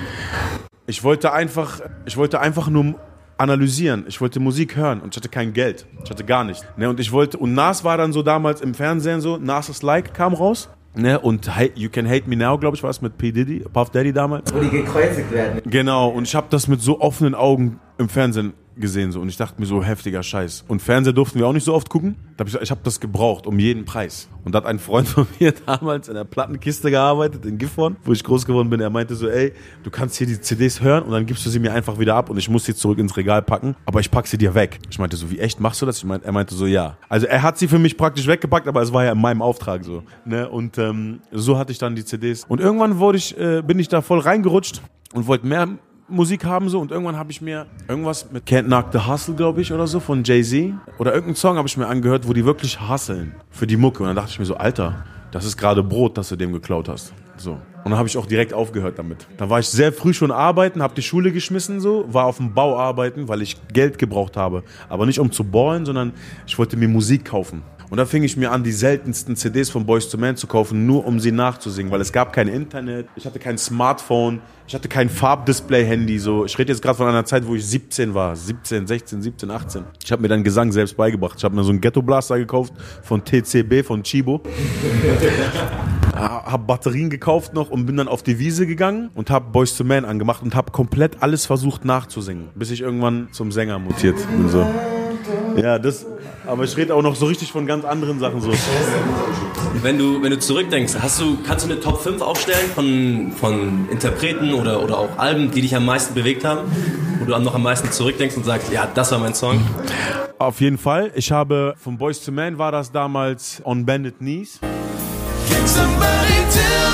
[0.87, 2.95] Ich wollte einfach, ich wollte einfach nur
[3.41, 4.05] analysieren.
[4.07, 5.87] Ich wollte Musik hören und ich hatte kein Geld.
[6.05, 6.65] Ich hatte gar nichts.
[6.77, 6.89] Ne?
[6.89, 10.35] Und ich wollte, und Nas war dann so damals im Fernsehen so, Nas' Like kam
[10.35, 10.69] raus.
[10.95, 11.19] Ne?
[11.19, 13.33] Und You Can Hate Me Now, glaube ich, war es mit P.
[13.33, 14.53] Diddy, Puff Daddy damals.
[14.53, 15.63] Wo die gekreuzigt werden.
[15.65, 19.37] Genau, und ich habe das mit so offenen Augen im Fernsehen gesehen so und ich
[19.37, 20.65] dachte mir so heftiger Scheiß.
[20.69, 22.17] Und Fernseher durften wir auch nicht so oft gucken.
[22.37, 24.29] Da hab ich ich habe das gebraucht um jeden Preis.
[24.45, 28.13] Und da hat ein Freund von mir damals in der Plattenkiste gearbeitet in Gifhorn, wo
[28.13, 28.81] ich groß geworden bin.
[28.81, 31.59] Er meinte so, ey, du kannst hier die CDs hören und dann gibst du sie
[31.59, 34.27] mir einfach wieder ab und ich muss sie zurück ins Regal packen, aber ich pack
[34.27, 34.79] sie dir weg.
[34.91, 35.99] Ich meinte so, wie echt machst du das?
[35.99, 36.97] Ich meinte, er meinte so, ja.
[37.09, 39.85] Also er hat sie für mich praktisch weggepackt, aber es war ja in meinem Auftrag
[39.85, 40.03] so.
[40.25, 40.49] Ne?
[40.49, 42.45] Und ähm, so hatte ich dann die CDs.
[42.49, 44.81] Und irgendwann wurde ich, äh, bin ich da voll reingerutscht
[45.13, 45.69] und wollte mehr
[46.11, 49.61] Musik haben so und irgendwann habe ich mir irgendwas mit Can't Knock the Hustle, glaube
[49.61, 52.89] ich, oder so von Jay-Z oder irgendeinen Song habe ich mir angehört, wo die wirklich
[52.89, 56.19] hustlen für die Mucke und dann dachte ich mir so, Alter, das ist gerade Brot,
[56.19, 57.13] das du dem geklaut hast.
[57.37, 57.53] So.
[57.53, 59.27] Und dann habe ich auch direkt aufgehört damit.
[59.39, 62.53] Da war ich sehr früh schon arbeiten, habe die Schule geschmissen so, war auf dem
[62.53, 66.13] Bau arbeiten, weil ich Geld gebraucht habe, aber nicht um zu ballen, sondern
[66.47, 67.63] ich wollte mir Musik kaufen.
[67.91, 70.87] Und da fing ich mir an, die seltensten CDs von Boys to Men zu kaufen,
[70.87, 74.89] nur um sie nachzusingen, weil es gab kein Internet, ich hatte kein Smartphone, ich hatte
[74.89, 76.21] kein Farbdisplay-Handy.
[76.21, 76.45] So.
[76.45, 79.85] Ich rede jetzt gerade von einer Zeit, wo ich 17 war, 17, 16, 17, 18.
[80.05, 81.35] Ich habe mir dann Gesang selbst beigebracht.
[81.39, 82.73] Ich habe mir so einen Ghetto-Blaster gekauft
[83.03, 84.41] von TCB, von Chibo.
[86.15, 89.83] habe Batterien gekauft noch und bin dann auf die Wiese gegangen und habe Boys to
[89.83, 94.49] Men angemacht und habe komplett alles versucht nachzusingen, bis ich irgendwann zum Sänger mutiert bin.
[94.49, 94.65] So.
[95.57, 96.07] Ja, das,
[96.47, 98.53] aber ich rede auch noch so richtig von ganz anderen Sachen so.
[99.83, 103.89] Wenn du, wenn du zurückdenkst, hast du, kannst du eine Top 5 aufstellen von, von
[103.91, 106.71] Interpreten oder, oder auch Alben, die dich am meisten bewegt haben?
[107.19, 109.61] Wo du noch am meisten zurückdenkst und sagst, ja, das war mein Song?
[110.39, 111.13] Auf jeden Fall.
[111.15, 114.59] Ich habe von Boys to Men war das damals On Bended Knees.
[115.49, 116.90] Can somebody tell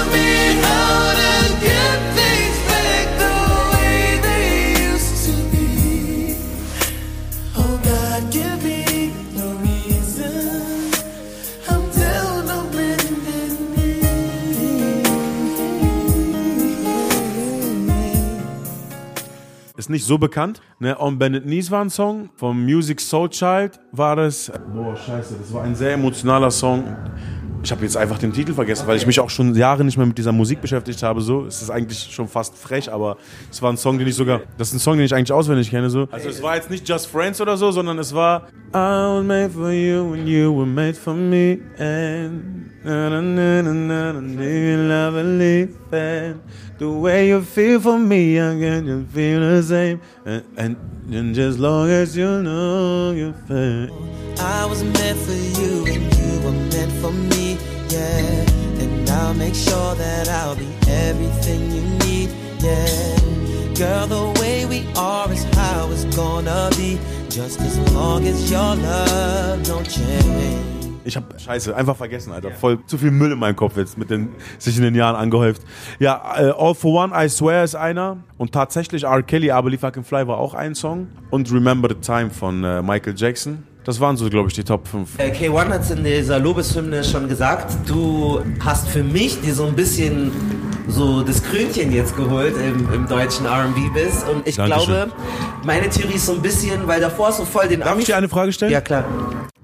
[19.86, 20.60] Ist nicht so bekannt.
[20.80, 20.96] Ne?
[20.98, 22.28] On Bended Knees war ein Song.
[22.34, 24.50] Vom Music Soul Child war das.
[24.74, 26.82] Boah, scheiße, das war ein sehr emotionaler Song.
[27.62, 30.06] Ich habe jetzt einfach den Titel vergessen, weil ich mich auch schon Jahre nicht mehr
[30.06, 31.20] mit dieser Musik beschäftigt habe.
[31.20, 33.16] So, es ist eigentlich schon fast frech, aber
[33.48, 35.70] es war ein Song, den ich sogar, das ist ein Song, den ich eigentlich auswendig
[35.70, 35.88] kenne.
[35.88, 39.24] So, also es war jetzt nicht Just Friends oder so, sondern es war I was
[39.24, 44.12] made for you and you were made for me and na na na na na
[44.12, 46.40] na na you love and leave and
[46.78, 50.76] the way you feel for me, I can just feel the same and, and,
[51.14, 53.88] and just long as you know you're fair.
[54.38, 57.56] I was meant for you and you were meant for me,
[57.88, 58.82] yeah.
[58.82, 63.74] And I'll make sure that I'll be everything you need, yeah.
[63.74, 66.98] Girl, the way we are is how it's gonna be,
[67.30, 70.85] just as long as your love don't change.
[71.06, 72.50] Ich habe Scheiße, einfach vergessen, Alter.
[72.50, 75.62] Voll zu viel Müll in meinem Kopf jetzt mit den sich in den Jahren angehäuft.
[76.00, 79.22] Ja, äh, All for One, I Swear ist einer und tatsächlich R.
[79.22, 82.64] Kelly, I Believe I Can Fly war auch ein Song und Remember the Time von
[82.64, 83.62] äh, Michael Jackson.
[83.84, 85.16] Das waren so, glaube ich, die Top 5.
[85.18, 89.64] Äh, K1 hat es in dieser Lobeshymne schon gesagt, du hast für mich dir so
[89.66, 90.32] ein bisschen
[90.88, 94.86] so das Krönchen jetzt geholt im, im deutschen R&B bist und ich Dankeschön.
[94.86, 95.12] glaube,
[95.64, 98.28] meine Theorie ist so ein bisschen, weil davor du voll den Darf ich dir eine
[98.28, 98.72] Frage stellen?
[98.72, 99.04] Ja klar.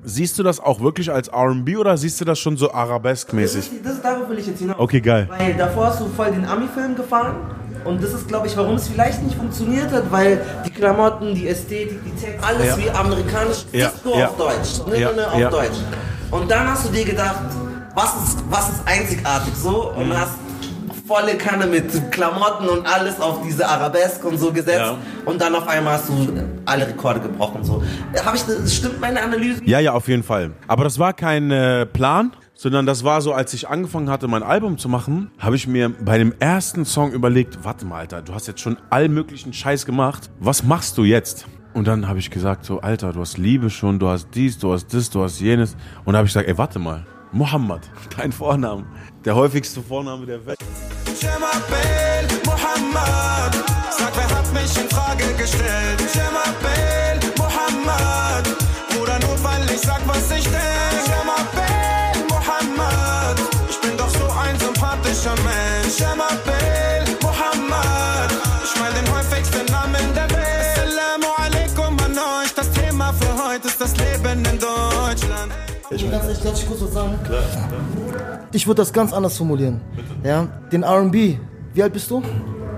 [0.04, 3.58] Siehst du das auch wirklich als R&B oder siehst du das schon so Das arabesk-mäßig?
[3.72, 4.76] ist, das ist darauf will ich jetzt hinaus.
[4.78, 5.28] Okay, geil.
[5.30, 7.36] Weil davor hast du voll den Ami-Film gefahren
[7.84, 11.46] und das ist, glaube ich, warum es vielleicht nicht funktioniert hat, weil die Klamotten, die
[11.46, 12.78] Ästhetik, die Texte, alles Ja.
[12.78, 14.26] wie amerikanisch, Ja, ist nur ja.
[14.28, 14.86] auf Deutsch.
[14.88, 15.52] Ne, Ja, ne, ne, auf.
[15.52, 15.78] Deutsch.
[16.32, 17.36] Und dann hast du dir gedacht,
[17.94, 20.18] was ist, was ist einzigartig so und Mhm.
[20.18, 20.32] hast
[21.06, 24.96] volle Kanne mit Klamotten und alles auf diese Arabesk und so gesetzt Ja.
[25.24, 26.32] und dann auf einmal hast du
[26.64, 27.82] alle Rekorde gebrochen so.
[28.24, 29.60] Habe ich stimmt meine Analyse?
[29.64, 30.52] Ja, ja, auf jeden Fall.
[30.68, 34.42] Aber das war kein äh, Plan, sondern das war so, als ich angefangen hatte, mein
[34.42, 38.34] Album zu machen, habe ich mir bei dem ersten Song überlegt, warte mal, Alter, du
[38.34, 40.30] hast jetzt schon all möglichen Scheiß gemacht.
[40.38, 41.46] Was machst du jetzt?
[41.74, 44.72] Und dann habe ich gesagt, so, Alter, du hast Liebe schon, du hast dies, du
[44.72, 45.72] hast das, du hast jenes.
[46.04, 47.80] Und dann habe ich gesagt, ey, warte mal, Mohammed,
[48.16, 48.84] dein Vorname,
[49.24, 50.58] der häufigste Vorname der Welt.
[51.20, 53.54] Jemabel Mohammed,
[53.96, 56.00] sag, wer hat mich in Frage gestellt?
[56.12, 58.44] Jemabel Mohammed,
[58.90, 61.06] Bruder, nur weil ich sag, was ich denk.
[61.06, 63.38] Jemabel Mohammed,
[63.70, 65.98] ich bin doch so ein sympathischer Mensch.
[65.98, 68.32] Jemabel Mohammed,
[68.64, 70.76] ich mein den häufigsten Namen der Welt.
[70.76, 75.52] Assalamu alaikum an euch, das Thema für heute ist das Leben in Deutschland.
[75.94, 77.18] Ich ganz ehrlich, darf ich kurz was sagen?
[77.24, 77.42] Klar.
[78.52, 79.80] Ich würde das ganz anders formulieren.
[80.24, 81.36] Ja, den R&B.
[81.74, 82.22] Wie alt bist du?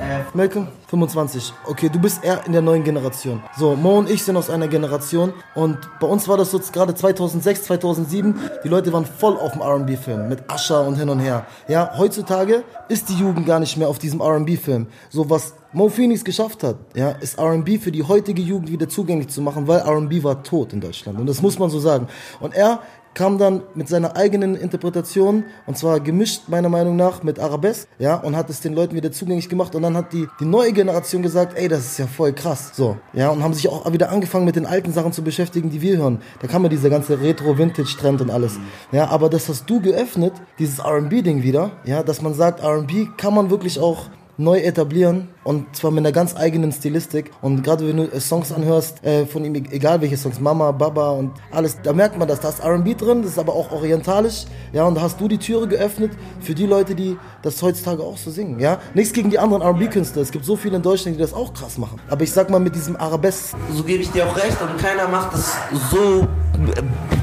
[0.00, 0.68] Äh, Malcolm?
[0.88, 1.52] 25.
[1.66, 3.42] Okay, du bist eher in der neuen Generation.
[3.56, 6.94] So, Mo und ich sind aus einer Generation und bei uns war das so gerade
[6.94, 11.46] 2006, 2007, die Leute waren voll auf dem R&B-Film mit Usher und hin und her.
[11.68, 14.86] Ja, heutzutage ist die Jugend gar nicht mehr auf diesem R&B-Film.
[15.10, 19.28] So was Mo Phoenix geschafft hat, ja, ist R&B für die heutige Jugend wieder zugänglich
[19.28, 22.08] zu machen, weil R&B war tot in Deutschland und das muss man so sagen.
[22.40, 22.80] Und er
[23.14, 28.16] kam dann mit seiner eigenen Interpretation und zwar gemischt meiner Meinung nach mit Arabesque, ja,
[28.16, 31.22] und hat es den Leuten wieder zugänglich gemacht und dann hat die, die neue Generation
[31.22, 34.44] gesagt, ey, das ist ja voll krass, so, ja, und haben sich auch wieder angefangen
[34.44, 36.20] mit den alten Sachen zu beschäftigen, die wir hören.
[36.40, 38.58] Da kam ja dieser ganze Retro-Vintage-Trend und alles,
[38.92, 43.34] ja, aber das hast du geöffnet, dieses R&B-Ding wieder, ja, dass man sagt, R&B kann
[43.34, 47.30] man wirklich auch neu etablieren und zwar mit einer ganz eigenen Stilistik.
[47.42, 51.10] Und gerade wenn du äh, Songs anhörst äh, von ihm, egal welche Songs, Mama, Baba
[51.10, 52.40] und alles, da merkt man das.
[52.40, 54.44] Da ist R&B drin, das ist aber auch orientalisch.
[54.72, 58.16] Ja, und da hast du die Türe geöffnet für die Leute, die das heutzutage auch
[58.16, 58.58] so singen.
[58.58, 60.22] Ja, nichts gegen die anderen R&B-Künstler.
[60.22, 62.00] Es gibt so viele in Deutschland, die das auch krass machen.
[62.08, 63.56] Aber ich sag mal mit diesem Arabesque.
[63.72, 65.52] So gebe ich dir auch recht und keiner macht das
[65.90, 66.82] so äh,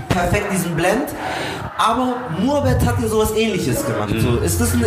[0.10, 1.08] perfekt, diesen Blend.
[1.78, 4.14] Aber Murbet hat dir sowas ähnliches gemacht.
[4.20, 4.82] So, ist das ein,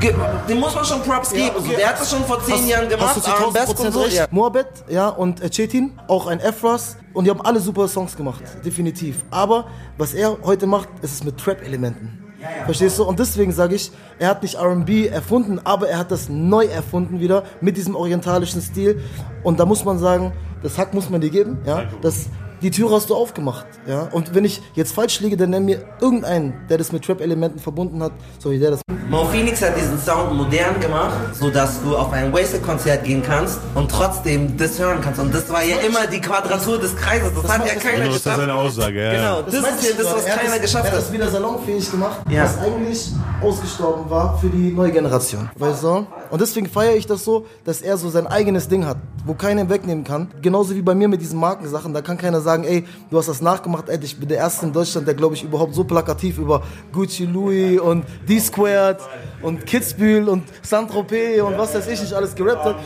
[0.00, 0.14] ge-
[0.48, 1.54] dem muss man schon Props geben.
[1.64, 3.14] So, der hat das schon vor zehn Jahren gemacht.
[3.14, 4.06] Hast du zu 1000% und so.
[4.06, 4.26] Ja.
[4.32, 6.96] Moabed, ja, und äh, Chetin, auch ein Efras.
[7.14, 9.24] Und die haben alle super Songs gemacht, definitiv.
[9.30, 9.66] Aber
[9.98, 12.21] was er heute macht, ist es mit Trap-Elementen.
[12.64, 13.04] Verstehst du?
[13.04, 17.20] Und deswegen sage ich, er hat nicht R&B erfunden, aber er hat das neu erfunden
[17.20, 19.00] wieder mit diesem orientalischen Stil.
[19.42, 21.84] Und da muss man sagen, das Hack muss man dir geben, ja.
[22.02, 22.26] Das,
[22.62, 24.08] die Tür hast du aufgemacht, ja.
[24.12, 28.02] Und wenn ich jetzt falsch liege, dann nenn mir irgendeinen, der das mit Trap-Elementen verbunden
[28.02, 28.80] hat, so wie der das.
[29.10, 33.90] Mo Phoenix hat diesen Sound modern gemacht, sodass du auf ein Wasted-Konzert gehen kannst und
[33.90, 35.20] trotzdem das hören kannst.
[35.20, 37.30] Und das war ja immer die Quadratur des Kreises.
[37.34, 38.36] Das, hat ja das- keiner Genau, das ist ja geschafft.
[38.48, 39.12] seine Aussage, ja.
[39.12, 41.04] Genau, das, meinte ist ja das, was Er hat keiner es- geschafft Er hat hat.
[41.04, 42.44] es wieder salonfähig gemacht, Ja.
[42.44, 43.10] was eigentlich
[43.42, 45.50] ausgestorben war für die neue Generation.
[45.58, 46.06] Weißt du?
[46.30, 48.96] Und deswegen feiere ich das so, dass er so sein eigenes Ding hat,
[49.26, 50.28] wo keiner wegnehmen kann.
[50.40, 51.92] Genauso wie bei mir mit diesen Markensachen.
[51.92, 53.88] Da kann keiner sagen, ey, du hast das nachgemacht.
[53.88, 56.62] Ey, ich bin der Erste in Deutschland, der, glaube ich, überhaupt so plakativ über
[56.92, 58.98] Gucci Louis und D-Squared
[59.42, 62.76] und Kitzbühel und Saint-Tropez und was weiß ich nicht alles gerappt hat.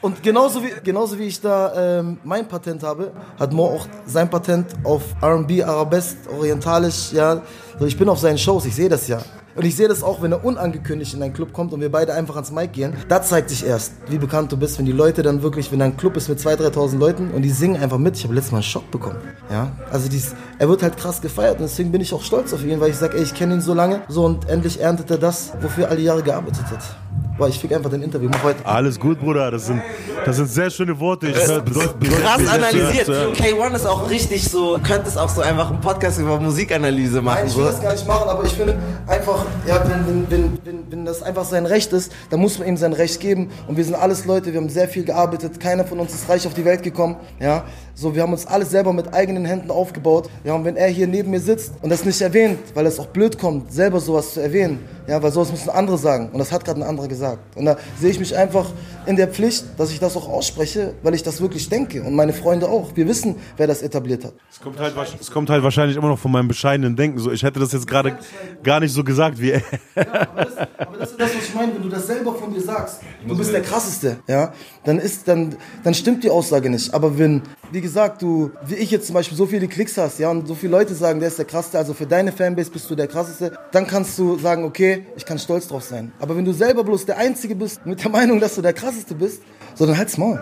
[0.00, 4.28] Und genauso wie, genauso wie ich da ähm, mein Patent habe, hat Mo auch sein
[4.28, 7.40] Patent auf R&B, Arabesque, Orientalisch, ja.
[7.80, 9.20] Ich bin auf seinen Shows, ich sehe das ja.
[9.54, 12.14] Und ich sehe das auch, wenn er unangekündigt in einen Club kommt und wir beide
[12.14, 12.94] einfach ans Mic gehen.
[13.08, 15.96] Da zeigt sich erst, wie bekannt du bist, wenn die Leute dann wirklich, wenn ein
[15.96, 18.16] Club ist mit 2.000, 3.000 Leuten und die singen einfach mit.
[18.16, 19.18] Ich habe letztes Mal einen Schock bekommen.
[19.50, 22.64] Ja, also dies, er wird halt krass gefeiert und deswegen bin ich auch stolz auf
[22.64, 24.02] ihn, weil ich sage, ey, ich kenne ihn so lange.
[24.08, 27.01] So und endlich erntet er das, wofür er alle Jahre gearbeitet hat.
[27.38, 28.64] Boah, ich fick einfach den Interview, mach heute.
[28.66, 29.50] Alles gut, Bruder.
[29.50, 29.80] Das sind,
[30.24, 31.28] das sind sehr schöne Worte.
[31.28, 33.06] Ich hör- bedeut- bedeut- Krass analysiert.
[33.06, 37.14] sehr- K1 ist auch richtig so, könnte es auch so einfach einen Podcast über Musikanalyse
[37.16, 37.38] Nein, machen.
[37.46, 37.70] ich will So.
[37.70, 41.22] das gar nicht machen, aber ich finde einfach, ja, wenn, wenn, wenn, wenn, wenn das
[41.22, 43.50] einfach sein Recht ist, dann muss man ihm sein Recht geben.
[43.66, 46.46] Und wir sind alles Leute, wir haben sehr viel gearbeitet, keiner von uns ist reich
[46.46, 47.16] auf die Welt gekommen.
[47.40, 50.30] Ja, so, wir haben uns alles selber mit eigenen Händen aufgebaut.
[50.44, 53.06] Ja, und wenn er hier neben mir sitzt und das nicht erwähnt, weil es auch
[53.06, 56.30] blöd kommt, selber sowas zu erwähnen, ja, weil sowas müssen andere sagen.
[56.32, 57.40] Und das hat gerade ein anderer gesagt.
[57.56, 58.70] Und da sehe ich mich einfach
[59.06, 62.02] in der Pflicht, dass ich das auch ausspreche, weil ich das wirklich denke.
[62.02, 62.94] Und meine Freunde auch.
[62.94, 64.34] Wir wissen, wer das etabliert hat.
[64.50, 67.18] Es kommt, halt, es kommt halt wahrscheinlich immer noch von meinem bescheidenen Denken.
[67.18, 68.16] So, ich hätte das jetzt gerade
[68.62, 69.62] gar nicht so gesagt wie er.
[69.94, 72.60] Aber das, aber das ist das, was ich meine, wenn du das selber von dir
[72.60, 74.52] sagst, du bist der krasseste, ja,
[74.84, 76.94] dann ist, dann, dann stimmt die Aussage nicht.
[76.94, 80.30] Aber wenn, wie gesagt, du, wie ich jetzt zum Beispiel so viele Klicks hast, ja,
[80.30, 82.94] und so viele Leute sagen, der ist der krasseste, also für deine Fanbase bist du
[82.94, 86.12] der krasseste, dann kannst du sagen, okay, ich kann stolz drauf sein.
[86.20, 88.91] Aber wenn du selber bloß der Einzige bist, mit der Meinung, dass du der krasseste
[89.14, 89.42] bist,
[89.74, 90.40] so dann halt's Maul.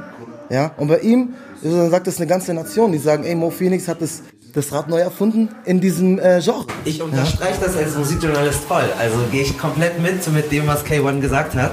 [0.50, 3.86] Ja, und bei ihm, dann sagt das eine ganze Nation, die sagen, ey, Mo Phoenix
[3.86, 6.66] hat das, das Rad neu erfunden in diesem äh, Genre.
[6.84, 8.88] Ich unterstreiche das als Musikjournalist voll.
[8.98, 11.72] Also gehe ich komplett mit mit dem, was K1 gesagt hat.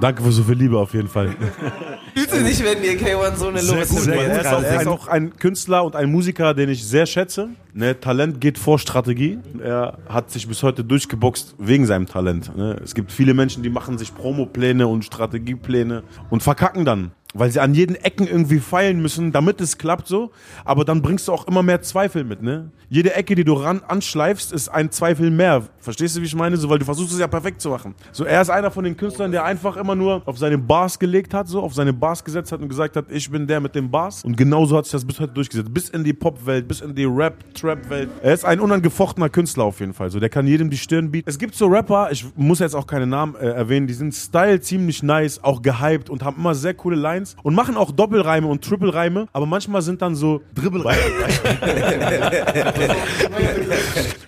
[0.00, 1.34] Danke für so viel Liebe auf jeden Fall.
[2.14, 3.90] Bitte nicht, wenn ihr K1 so eine Sehr gut.
[3.90, 7.06] Lobeshymne Er ist, auch, er ist auch ein Künstler und ein Musiker, den ich sehr
[7.06, 7.48] schätze.
[7.72, 9.38] Ne, Talent geht vor Strategie.
[9.62, 12.56] Er hat sich bis heute durchgeboxt wegen seinem Talent.
[12.56, 12.76] Ne.
[12.84, 17.10] Es gibt viele Menschen, die machen sich Promopläne und Strategiepläne und verkacken dann.
[17.36, 20.30] Weil sie an jeden Ecken irgendwie feilen müssen, damit es klappt so.
[20.64, 22.70] Aber dann bringst du auch immer mehr Zweifel mit, ne?
[22.88, 25.64] Jede Ecke, die du ran anschleifst, ist ein Zweifel mehr.
[25.84, 26.56] Verstehst du, wie ich meine?
[26.56, 27.94] So, weil du versuchst es ja perfekt zu machen.
[28.10, 31.34] So, er ist einer von den Künstlern, der einfach immer nur auf seine Bars gelegt
[31.34, 33.90] hat, so, auf seine Bars gesetzt hat und gesagt hat, ich bin der mit den
[33.90, 34.24] Bars.
[34.24, 35.74] Und genauso hat sich das bis heute durchgesetzt.
[35.74, 38.08] Bis in die Popwelt, bis in die Rap-Trap-Welt.
[38.22, 40.08] Er ist ein unangefochtener Künstler auf jeden Fall.
[40.08, 41.28] So, der kann jedem die Stirn bieten.
[41.28, 44.60] Es gibt so Rapper, ich muss jetzt auch keine Namen äh, erwähnen, die sind Style
[44.60, 47.36] ziemlich nice, auch gehypt und haben immer sehr coole Lines.
[47.42, 50.98] Und machen auch Doppelreime und Triple-Reime, aber manchmal sind dann so Dribbelreime.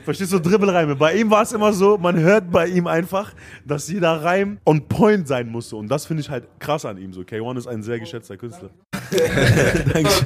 [0.04, 0.94] Verstehst du, Dribbelreime.
[0.94, 3.32] Bei ihm war es immer so, man hört bei ihm einfach,
[3.64, 5.76] dass jeder Reim on point sein musste.
[5.76, 7.12] Und das finde ich halt krass an ihm.
[7.12, 8.70] So, K1 ist ein sehr geschätzter Künstler.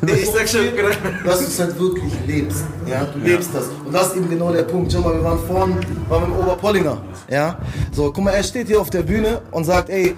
[0.07, 0.89] Ich sag schon, genau.
[1.25, 2.65] dass du es halt wirklich lebst.
[2.87, 3.69] Ja, du lebst das.
[3.85, 4.93] Und das ist eben genau der Punkt.
[4.93, 5.77] Schau mal, wir waren vorhin,
[6.09, 7.03] waren im Oberpollinger.
[7.29, 7.59] Ja,
[7.93, 10.15] so, guck mal, er steht hier auf der Bühne und sagt, ey,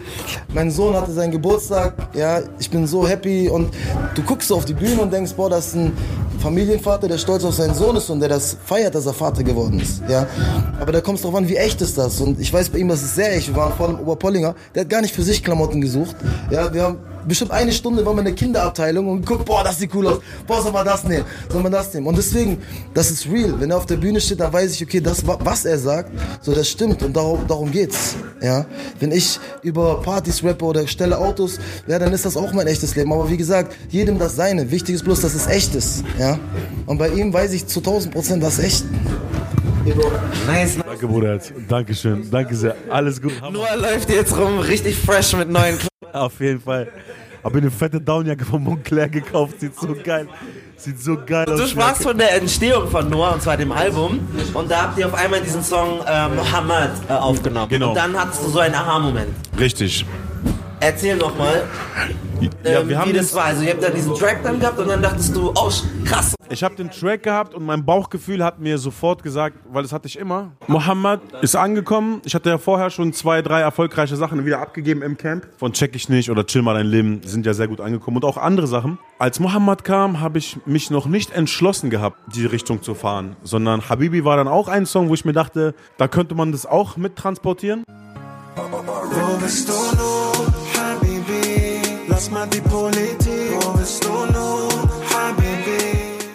[0.54, 3.74] mein Sohn hatte seinen Geburtstag, ja, ich bin so happy und
[4.14, 5.92] du guckst so auf die Bühne und denkst, boah, das ist ein
[6.42, 9.78] Familienvater, der stolz auf seinen Sohn ist und der das feiert, dass er Vater geworden
[9.78, 10.26] ist, ja.
[10.80, 12.20] Aber da kommt es drauf an, wie echt ist das?
[12.20, 13.48] Und ich weiß bei ihm, das ist sehr echt.
[13.48, 16.16] Wir waren vorhin im Oberpollinger, der hat gar nicht für sich Klamotten gesucht,
[16.50, 19.78] ja, wir haben bestimmt eine Stunde waren wir in der Kinderabteilung und guckt, boah, das
[19.78, 22.06] sieht cool aus, boah, soll man das nehmen, soll man das nehmen.
[22.06, 22.58] Und deswegen,
[22.94, 23.54] das ist real.
[23.58, 26.10] Wenn er auf der Bühne steht, dann weiß ich, okay, das, wa- was er sagt,
[26.40, 28.66] so, das stimmt und darum, darum geht's, ja.
[29.00, 32.94] Wenn ich über Partys rappe oder stelle Autos, ja, dann ist das auch mein echtes
[32.96, 33.12] Leben.
[33.12, 34.70] Aber wie gesagt, jedem das seine.
[34.70, 36.38] Wichtig ist bloß, dass es echt ist, ja.
[36.86, 38.84] Und bei ihm weiß ich zu 1000 Prozent, das ist echt.
[40.46, 40.76] Nice.
[40.86, 41.40] Danke, Bruder.
[41.68, 42.28] Dankeschön.
[42.30, 42.76] Danke sehr.
[42.88, 43.32] Alles gut.
[43.52, 45.88] Noah läuft jetzt rum, richtig fresh mit neuen Klamotten.
[46.12, 46.88] Auf jeden Fall.
[47.42, 49.60] Hab mir eine fette Downjacke von Montclair gekauft.
[49.60, 50.28] Sieht so geil.
[50.76, 51.58] Sieht so geil aus.
[51.60, 54.20] Du sprachst von der Entstehung von Noah, und zwar dem Album.
[54.54, 57.68] Und da habt ihr auf einmal diesen Song äh, Muhammad äh, aufgenommen.
[57.68, 57.88] Genau.
[57.90, 59.30] Und dann hattest du so einen Aha-Moment.
[59.58, 60.06] Richtig.
[60.82, 61.62] Erzähl noch mal,
[62.40, 63.44] Ja, ähm, wir haben wie das war.
[63.44, 65.70] Also ihr habt dann diesen Track dann gehabt und dann dachtest du, oh
[66.04, 66.34] krass.
[66.50, 70.08] ich habe den Track gehabt und mein Bauchgefühl hat mir sofort gesagt, weil das hatte
[70.08, 70.50] ich immer.
[70.66, 72.20] Mohammed ist angekommen.
[72.24, 75.46] Ich hatte ja vorher schon zwei, drei erfolgreiche Sachen wieder abgegeben im Camp.
[75.56, 77.20] Von Check ich nicht oder Chill mal dein Leben.
[77.20, 78.16] Die sind ja sehr gut angekommen.
[78.16, 78.98] Und auch andere Sachen.
[79.20, 83.36] Als Mohammed kam, habe ich mich noch nicht entschlossen gehabt, die Richtung zu fahren.
[83.44, 86.66] Sondern Habibi war dann auch ein Song, wo ich mir dachte, da könnte man das
[86.66, 87.84] auch mit transportieren.
[88.56, 90.61] Wo bist du
[92.22, 92.30] Habibi?
[92.30, 93.52] Lass mal die Politik.
[93.60, 94.41] Wo bist du nun, Habibi?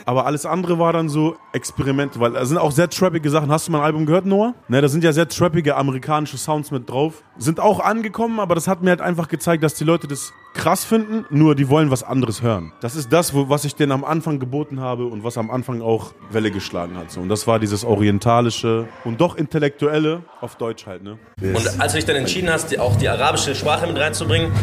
[0.08, 3.52] Aber alles andere war dann so Experimente, weil da sind auch sehr trappige Sachen.
[3.52, 4.54] Hast du mein Album gehört, Noah?
[4.70, 7.24] Ne, da sind ja sehr trappige amerikanische Sounds mit drauf.
[7.38, 10.86] Sind auch angekommen, aber das hat mir halt einfach gezeigt, dass die Leute das krass
[10.86, 12.72] finden, nur die wollen was anderes hören.
[12.80, 15.82] Das ist das, wo, was ich denen am Anfang geboten habe und was am Anfang
[15.82, 17.12] auch Welle geschlagen hat.
[17.12, 17.20] So.
[17.20, 21.20] Und das war dieses orientalische und doch intellektuelle auf Deutsch halt, ne?
[21.42, 24.54] Und als du dich dann entschieden hast, die, auch die arabische Sprache mit reinzubringen,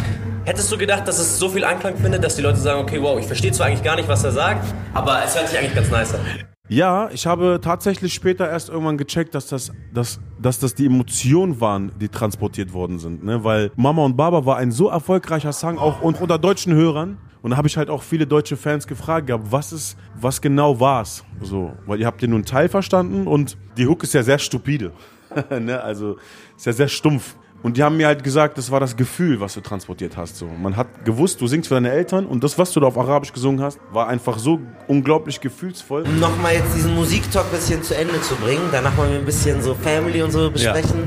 [0.44, 3.18] hättest du gedacht, dass es so viel Anklang findet, dass die Leute sagen, okay, wow,
[3.18, 5.90] ich verstehe zwar eigentlich gar nicht, was er sagt, aber es hört sich eigentlich ganz
[5.90, 6.20] nice an.
[6.68, 11.60] Ja, ich habe tatsächlich später erst irgendwann gecheckt, dass das, dass, dass das die Emotionen
[11.60, 13.22] waren, die transportiert worden sind.
[13.22, 13.44] Ne?
[13.44, 17.18] Weil Mama und Baba war ein so erfolgreicher Song, auch un- unter deutschen Hörern.
[17.42, 20.80] Und da habe ich halt auch viele deutsche Fans gefragt, gehabt, was ist, was genau
[20.80, 21.22] war's?
[21.42, 24.92] So, weil ihr habt nur einen Teil verstanden und die Hook ist ja sehr stupide.
[25.50, 25.78] ne?
[25.82, 26.16] Also
[26.56, 27.36] ist ja sehr stumpf.
[27.64, 30.36] Und die haben mir halt gesagt, das war das Gefühl, was du transportiert hast.
[30.36, 30.46] So.
[30.46, 33.32] Man hat gewusst, du singst für deine Eltern und das, was du da auf Arabisch
[33.32, 36.02] gesungen hast, war einfach so unglaublich gefühlsvoll.
[36.02, 38.60] Um nochmal jetzt diesen Musiktalk ein bisschen zu Ende zu bringen.
[38.70, 41.04] Danach wollen wir ein bisschen so Family und so besprechen.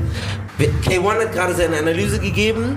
[0.58, 2.76] Wir- K1 hat gerade seine Analyse gegeben.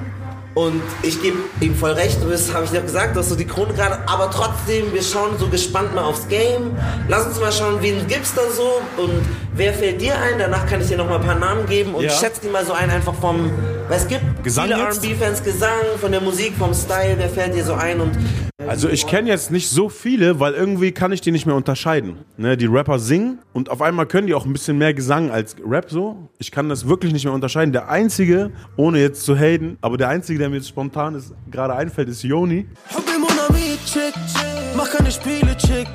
[0.54, 3.36] Und ich gebe ihm voll recht, du bist, habe ich dir gesagt, du hast so
[3.36, 6.76] die Krone gerade, aber trotzdem, wir schauen so gespannt mal aufs Game.
[7.08, 9.22] Lass uns mal schauen, wen gibt's da so und
[9.56, 10.40] wer fällt dir ein?
[10.40, 12.10] Danach kann ich dir noch mal ein paar Namen geben und Ja.
[12.10, 13.50] schätze die mal so ein, einfach vom,
[13.88, 14.80] weil es gibt Gesang viele?
[14.82, 15.70] R&B-Fans Gesang,
[16.02, 18.12] von der Musik, vom Style, wer fällt dir so ein und
[18.68, 22.18] Also ich kenne jetzt nicht so viele, weil irgendwie kann ich die nicht mehr unterscheiden.
[22.38, 25.56] Ne, die Rapper singen und auf einmal können die auch ein bisschen mehr Gesang als
[25.66, 26.30] Rap so.
[26.40, 27.72] Ich kann das wirklich nicht mehr unterscheiden.
[27.74, 31.76] Der einzige, ohne jetzt zu haten, aber der einzige, der mir jetzt spontan ist, gerade
[31.76, 32.68] einfällt, ist Yoni.
[34.76, 35.88] Mach keine Spiele, Chick.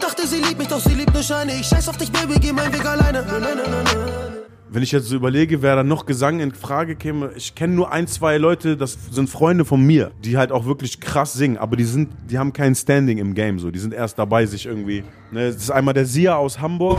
[0.00, 1.52] Dachte, sie liebt mich, doch sie liebt nur Scheine.
[1.60, 3.24] Ich scheiß auf dich, Baby, geh meinen Weg alleine.
[3.26, 4.35] Nein, nein, nein, nein.
[4.68, 7.92] Wenn ich jetzt so überlege, wer da noch Gesang in Frage käme, ich kenne nur
[7.92, 11.76] ein, zwei Leute, das sind Freunde von mir, die halt auch wirklich krass singen, aber
[11.76, 13.70] die sind, die haben kein Standing im Game so.
[13.70, 15.04] Die sind erst dabei, sich irgendwie.
[15.30, 16.98] Ne, das ist einmal der Sia aus Hamburg.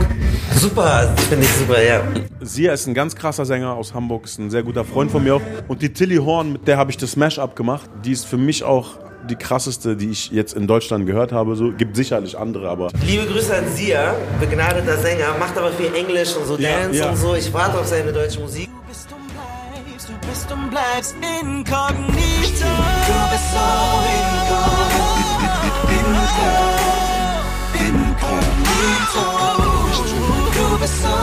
[0.54, 2.02] super, finde ich super, ja.
[2.40, 5.34] Sia ist ein ganz krasser Sänger aus Hamburg, ist ein sehr guter Freund von mir
[5.34, 5.42] auch.
[5.68, 7.90] Und die Tilly Horn, mit der habe ich das Smash-Up gemacht.
[8.02, 8.98] Die ist für mich auch
[9.30, 11.56] die krasseste, die ich jetzt in Deutschland gehört habe.
[11.56, 16.34] So gibt sicherlich andere, aber Liebe Grüße an Sia, begnadeter Sänger, macht aber viel Englisch
[16.36, 17.10] und so Ja, Dance ja.
[17.10, 17.34] und so.
[17.34, 18.68] Ich warte auf seine deutsche Musik.
[18.68, 22.66] Du bist und bleibst, du bist und bleibst inkognito.
[23.06, 23.66] Du bist so
[24.14, 25.98] inkognito.
[27.78, 29.24] Inkognito.
[30.54, 31.14] Du bist so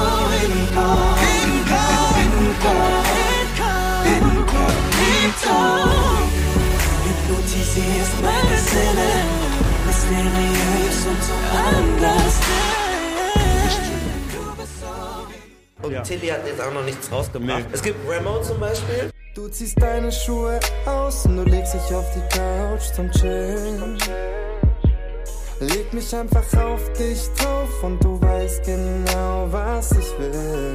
[0.45, 1.83] inkognito.
[4.25, 6.34] Inkognito.
[7.35, 9.09] Hypnotisierst meine Sinne.
[9.85, 11.33] Mysteriös und so
[11.67, 12.35] anders.
[15.81, 17.65] Und Tilly hat jetzt auch noch nichts rausgebracht.
[17.67, 17.73] Nee.
[17.73, 19.11] Es gibt Remo zum Beispiel.
[19.35, 23.97] Du ziehst deine Schuhe aus und du legst dich auf die Couch zum Chillen.
[25.59, 30.73] Leg mich einfach auf dich drauf und du weißt genau, was ich will.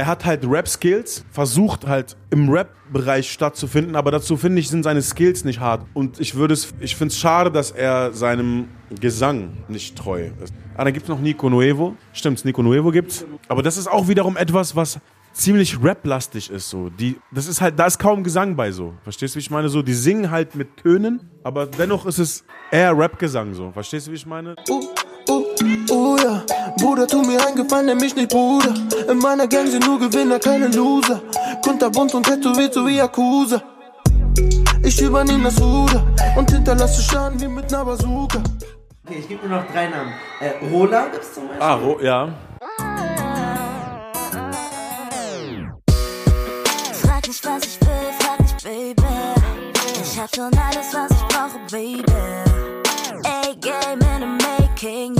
[0.00, 5.02] Er hat halt Rap-Skills, versucht halt im Rap-Bereich stattzufinden, aber dazu finde ich, sind seine
[5.02, 5.84] Skills nicht hart.
[5.92, 10.54] Und ich würde es, ich finde es schade, dass er seinem Gesang nicht treu ist.
[10.74, 11.96] Ah, dann gibt es noch Nico Nuevo.
[12.14, 13.26] Stimmt's, Nico Nuevo gibt's.
[13.46, 15.00] Aber das ist auch wiederum etwas, was
[15.34, 16.88] ziemlich rap-lastig ist so.
[16.88, 18.94] Die, das ist halt, da ist kaum Gesang bei so.
[19.02, 19.68] Verstehst du, wie ich meine?
[19.68, 23.70] So, die singen halt mit Tönen, aber dennoch ist es eher Rap-Gesang so.
[23.72, 24.56] Verstehst du, wie ich meine?
[24.66, 24.80] Uh,
[25.30, 25.44] uh,
[25.90, 26.42] uh, ja.
[26.78, 28.74] Bruder, tu mir einen Gefallen, nenn mich nicht Bruder.
[29.08, 31.20] In meiner Gang sind nur Gewinner, keine Loser.
[31.62, 33.62] Kunterbunt und tätowiert so wie Yakuza.
[34.82, 36.02] Ich übernehme das Ruder
[36.36, 38.38] und hinterlasse Schaden wie mit einer Bazooka.
[39.06, 40.12] Okay, ich gebe nur noch drei Namen.
[40.40, 41.62] Äh, Rola gibt's zum Beispiel.
[41.62, 42.28] Ah, ro ja.
[47.02, 49.02] Frag nicht, was ich will, frag nicht, Baby.
[50.02, 52.04] Ich hab schon alles, was ich brauche, Baby.
[53.24, 55.19] A-Game in the making,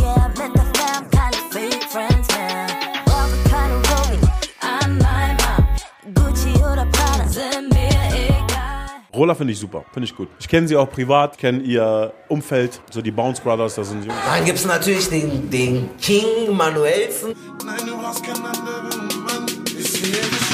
[9.20, 10.28] Rola finde ich super, finde ich gut.
[10.38, 14.16] Ich kenne sie auch privat, kenne ihr Umfeld, so die Bounce Brothers, das sind Jungs.
[14.26, 17.34] Dann gibt's natürlich den, den King Manuelsen.
[17.66, 19.46] Nein, du brauchst keinen anderen Mann.
[19.66, 20.49] Ich sehe dich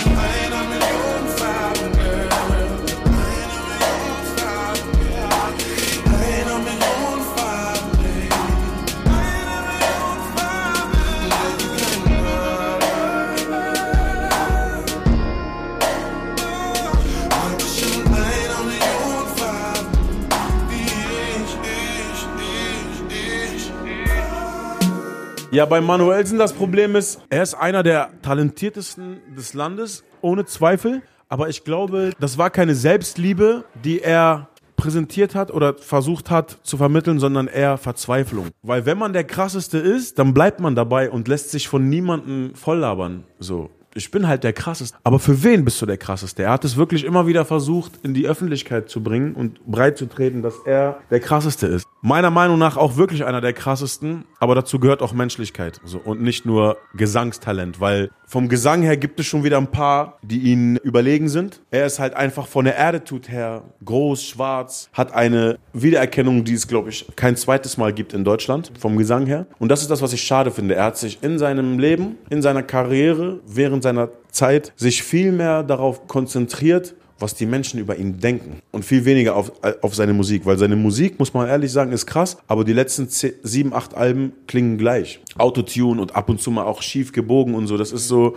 [25.56, 31.00] Ja, bei Manuelsen das Problem ist, er ist einer der talentiertesten des Landes, ohne Zweifel.
[31.30, 36.76] Aber ich glaube, das war keine Selbstliebe, die er präsentiert hat oder versucht hat zu
[36.76, 38.48] vermitteln, sondern eher Verzweiflung.
[38.60, 42.54] Weil wenn man der krasseste ist, dann bleibt man dabei und lässt sich von niemandem
[42.54, 43.24] volllabern.
[43.38, 43.70] So.
[43.94, 44.98] Ich bin halt der krasseste.
[45.04, 46.42] Aber für wen bist du der krasseste?
[46.42, 50.04] Er hat es wirklich immer wieder versucht, in die Öffentlichkeit zu bringen und breit zu
[50.04, 51.86] treten, dass er der krasseste ist.
[52.06, 56.22] Meiner Meinung nach auch wirklich einer der krassesten, aber dazu gehört auch Menschlichkeit so, und
[56.22, 60.76] nicht nur Gesangstalent, weil vom Gesang her gibt es schon wieder ein paar, die ihn
[60.76, 61.62] überlegen sind.
[61.72, 66.68] Er ist halt einfach von der Attitude her groß, schwarz, hat eine Wiedererkennung, die es,
[66.68, 69.46] glaube ich, kein zweites Mal gibt in Deutschland, vom Gesang her.
[69.58, 70.76] Und das ist das, was ich schade finde.
[70.76, 75.64] Er hat sich in seinem Leben, in seiner Karriere, während seiner Zeit, sich viel mehr
[75.64, 79.52] darauf konzentriert, was die Menschen über ihn denken und viel weniger auf,
[79.82, 83.08] auf seine Musik, weil seine Musik, muss man ehrlich sagen, ist krass, aber die letzten
[83.08, 85.20] zehn, sieben, acht Alben klingen gleich.
[85.38, 88.36] Autotune und ab und zu mal auch schief gebogen und so, das ist so,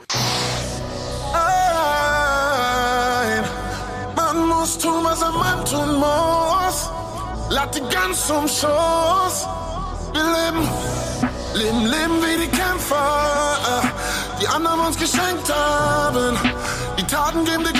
[1.33, 3.43] ein.
[4.15, 6.89] Man muss tun, was ein Mann tun muss.
[7.49, 9.47] Latte ganz zum Schuss.
[10.13, 10.67] Wir leben,
[11.53, 13.83] leben, leben wie die Kämpfer,
[14.41, 16.37] die anderen uns geschenkt haben.
[16.97, 17.78] Die Taten geben die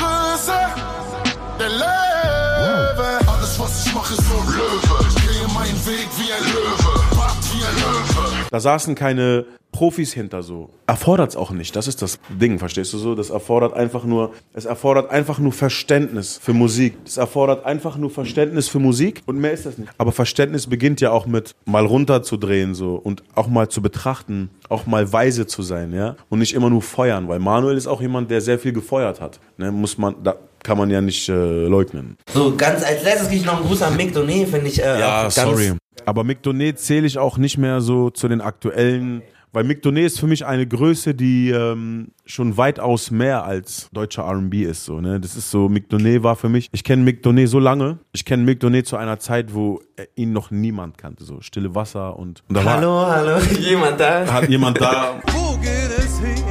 [5.89, 8.45] Weg wie ein Löwe, wach wie ein Löwe.
[8.51, 10.69] da saßen keine Profis hinter so.
[10.87, 13.15] Erfordert's auch nicht, das ist das Ding, verstehst du so?
[13.15, 16.95] Das erfordert einfach nur, es erfordert einfach nur Verständnis für Musik.
[17.05, 19.91] Es erfordert einfach nur Verständnis für Musik und mehr ist das nicht.
[19.97, 24.85] Aber Verständnis beginnt ja auch mit mal runterzudrehen so und auch mal zu betrachten, auch
[24.85, 26.15] mal weise zu sein, ja?
[26.29, 29.39] Und nicht immer nur feuern, weil Manuel ist auch jemand, der sehr viel gefeuert hat,
[29.57, 29.71] ne?
[29.71, 32.17] Muss man, da kann man ja nicht äh, leugnen.
[32.33, 34.81] So, ganz als letztes gehe ich noch einen Gruß an Mick Donet, finde ich.
[34.81, 35.73] Äh, Ja, ganz, sorry.
[36.09, 36.39] Aber Mick
[36.75, 39.21] zähle ich auch nicht mehr so zu den aktuellen,
[39.53, 44.63] weil Mick ist für mich eine Größe, die ähm, schon weitaus mehr als deutscher R&B
[44.63, 44.85] ist.
[44.85, 45.19] So, ne?
[45.19, 48.59] Das ist so, Mick war für mich, ich kenne Mick so lange, ich kenne Mick
[48.87, 52.65] zu einer Zeit, wo er ihn noch niemand kannte, so Stille Wasser und, und da
[52.65, 54.25] war, Hallo, hallo, jemand da?
[54.33, 56.43] hat jemand da, Wo geht es hin?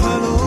[0.00, 0.37] Hallo, hallo,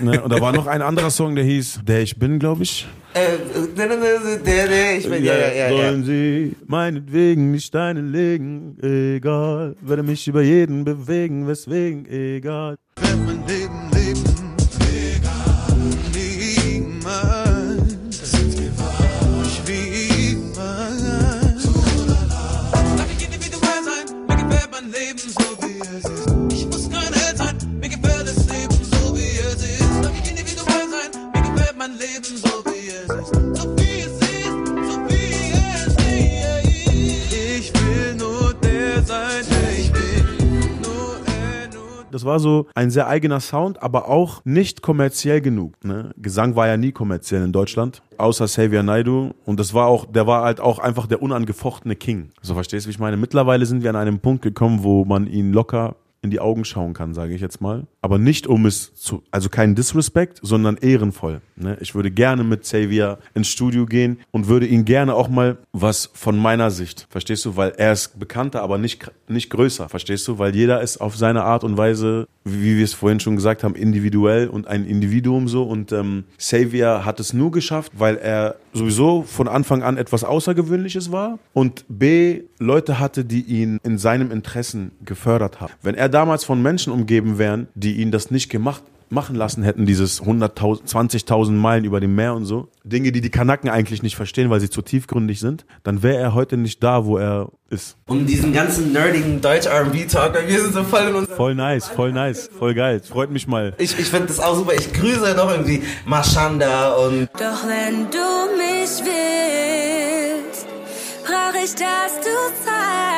[0.00, 0.22] ne?
[0.22, 2.86] und da war noch ein anderer Song, der hieß Der ich bin, glaube ich.
[3.14, 3.38] Äh, äh,
[3.76, 5.76] der, der, der, ich bin, ja, ja, ja, ja.
[5.76, 12.76] Sollen sie meinetwegen nicht Steine legen, egal, werde mich über jeden bewegen, weswegen, egal.
[42.18, 45.84] Das war so ein sehr eigener Sound, aber auch nicht kommerziell genug.
[45.84, 46.10] Ne?
[46.16, 49.30] Gesang war ja nie kommerziell in Deutschland, außer Xavier Naidu.
[49.44, 52.30] Und das war auch, der war halt auch einfach der unangefochtene King.
[52.42, 53.16] So verstehst du, wie ich meine?
[53.16, 56.94] Mittlerweile sind wir an einem Punkt gekommen, wo man ihn locker in die Augen schauen
[56.94, 57.86] kann, sage ich jetzt mal.
[58.00, 61.40] Aber nicht um es zu, also kein Disrespect, sondern ehrenvoll.
[61.56, 61.76] Ne?
[61.80, 66.10] Ich würde gerne mit Xavier ins Studio gehen und würde ihn gerne auch mal was
[66.14, 67.56] von meiner Sicht, verstehst du?
[67.56, 70.38] Weil er ist bekannter, aber nicht, nicht größer, verstehst du?
[70.38, 73.74] Weil jeder ist auf seine Art und Weise, wie wir es vorhin schon gesagt haben,
[73.74, 75.62] individuell und ein Individuum so.
[75.62, 81.12] Und ähm, Xavier hat es nur geschafft, weil er sowieso von Anfang an etwas Außergewöhnliches
[81.12, 85.72] war und B, Leute hatte, die ihn in seinem Interessen gefördert haben.
[85.82, 89.86] Wenn er damals von Menschen umgeben wären, die ihn das nicht gemacht machen lassen hätten,
[89.86, 94.16] dieses 100.000, 20.000 Meilen über dem Meer und so, Dinge, die die Kanaken eigentlich nicht
[94.16, 97.96] verstehen, weil sie zu tiefgründig sind, dann wäre er heute nicht da, wo er ist.
[98.06, 101.36] Um diesen ganzen nerdigen Deutsch-R&B-Talk, weil wir sind so voll in unserem...
[101.36, 103.00] Voll nice, voll nice, voll geil.
[103.00, 103.74] Freut mich mal.
[103.78, 104.72] Ich, ich finde das auch super.
[104.74, 110.66] Ich grüße noch irgendwie Mashanda und Doch wenn du mich willst,
[111.24, 113.17] brauch ich, dass du zeigst.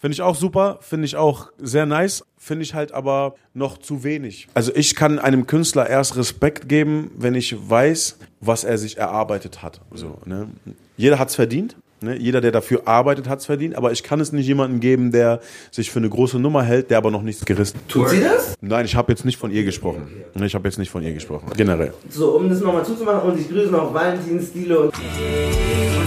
[0.00, 4.04] Finde ich auch super, finde ich auch sehr nice, finde ich halt aber noch zu
[4.04, 4.48] wenig.
[4.54, 9.62] Also ich kann einem Künstler erst Respekt geben, wenn ich weiß, was er sich erarbeitet
[9.62, 9.80] hat.
[9.92, 10.48] So, ne?
[10.96, 11.76] Jeder hat's verdient.
[12.02, 12.16] Ne?
[12.16, 13.74] Jeder, der dafür arbeitet, hat's verdient.
[13.74, 16.98] Aber ich kann es nicht jemandem geben, der sich für eine große Nummer hält, der
[16.98, 17.78] aber noch nichts gerissen.
[17.88, 18.54] Tut sie das?
[18.62, 20.08] Nein, ich habe jetzt nicht von ihr gesprochen.
[20.34, 21.50] Ne, Ich habe jetzt nicht von ihr gesprochen.
[21.56, 21.92] Generell.
[22.08, 24.94] So, um das nochmal zuzumachen und ich grüße noch Valentin, Stilo und Und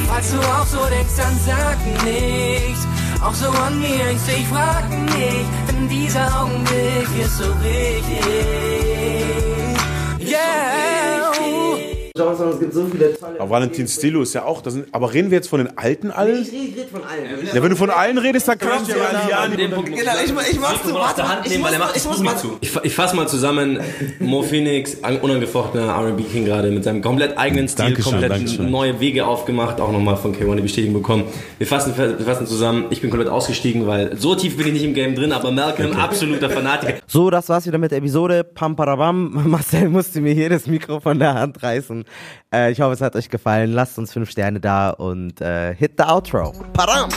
[0.08, 2.88] falls du auch so denkst, dann sag nichts.
[3.24, 8.63] Auch so an mir hängst, ich frag nicht, denn dieser Augenblick ist so wichtig.
[12.16, 12.50] Johnson.
[12.50, 13.40] Es gibt so viele tolle...
[13.40, 16.12] Aber Valentin Stilo ist ja auch, das sind, aber reden wir jetzt von den alten
[16.12, 16.44] allen?
[16.44, 17.48] Ich rede ich rede von allen.
[17.52, 20.60] Ja, wenn du von allen redest, dann crasht ja An dem Punkt Genau, ich, ich
[20.60, 22.58] mach's aus der Hand nehmen, weil er macht Buch nicht zu.
[22.62, 23.80] Ich, ich fasse mal zusammen.
[24.20, 28.70] Mo Phoenix, ein unangefochtener R&B King gerade mit seinem komplett eigenen Stil, Dankeschön, komplett Dankeschön.
[28.70, 31.24] neue Wege aufgemacht, auch nochmal von K1 die Bestätigung bekommen.
[31.58, 32.86] Wir fassen, wir fassen zusammen.
[32.92, 35.96] Ich bin komplett ausgestiegen, weil so tief bin ich nicht im Game drin, aber Malcolm,
[35.96, 37.00] absoluter Fanatiker.
[37.08, 38.44] So, das war's wieder mit der Episode.
[38.44, 39.32] Pam, parabam.
[39.50, 42.03] Marcel musste mir hier das Mikro von der Hand reißen.
[42.54, 43.72] Äh, ich hoffe, es hat euch gefallen.
[43.72, 46.54] Lasst uns fünf Sterne da und äh, hit the outro.
[46.74, 47.10] Param!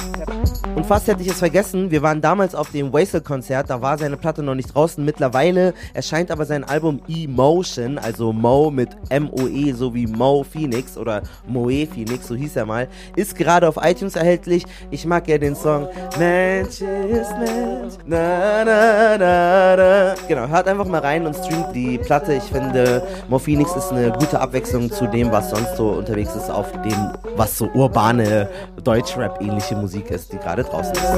[0.76, 4.18] Und fast hätte ich es vergessen, wir waren damals auf dem Wastel-Konzert, da war seine
[4.18, 5.02] Platte noch nicht draußen.
[5.02, 11.22] Mittlerweile erscheint aber sein Album Emotion, also Mo mit M-O-E, so wie Mo Phoenix oder
[11.46, 14.64] Moe Phoenix, so hieß er mal, ist gerade auf iTunes erhältlich.
[14.90, 20.14] Ich mag ja den Song Mensch ist Mensch, na na na na.
[20.28, 22.34] Genau, hört einfach mal rein und streamt die Platte.
[22.34, 26.50] Ich finde, Mo Phoenix ist eine gute Abwechslung zu dem, was sonst so unterwegs ist,
[26.50, 28.48] auf dem, was so urbane
[28.82, 31.14] Deutschrap-ähnliche Musik ist, die gerade draußen ist.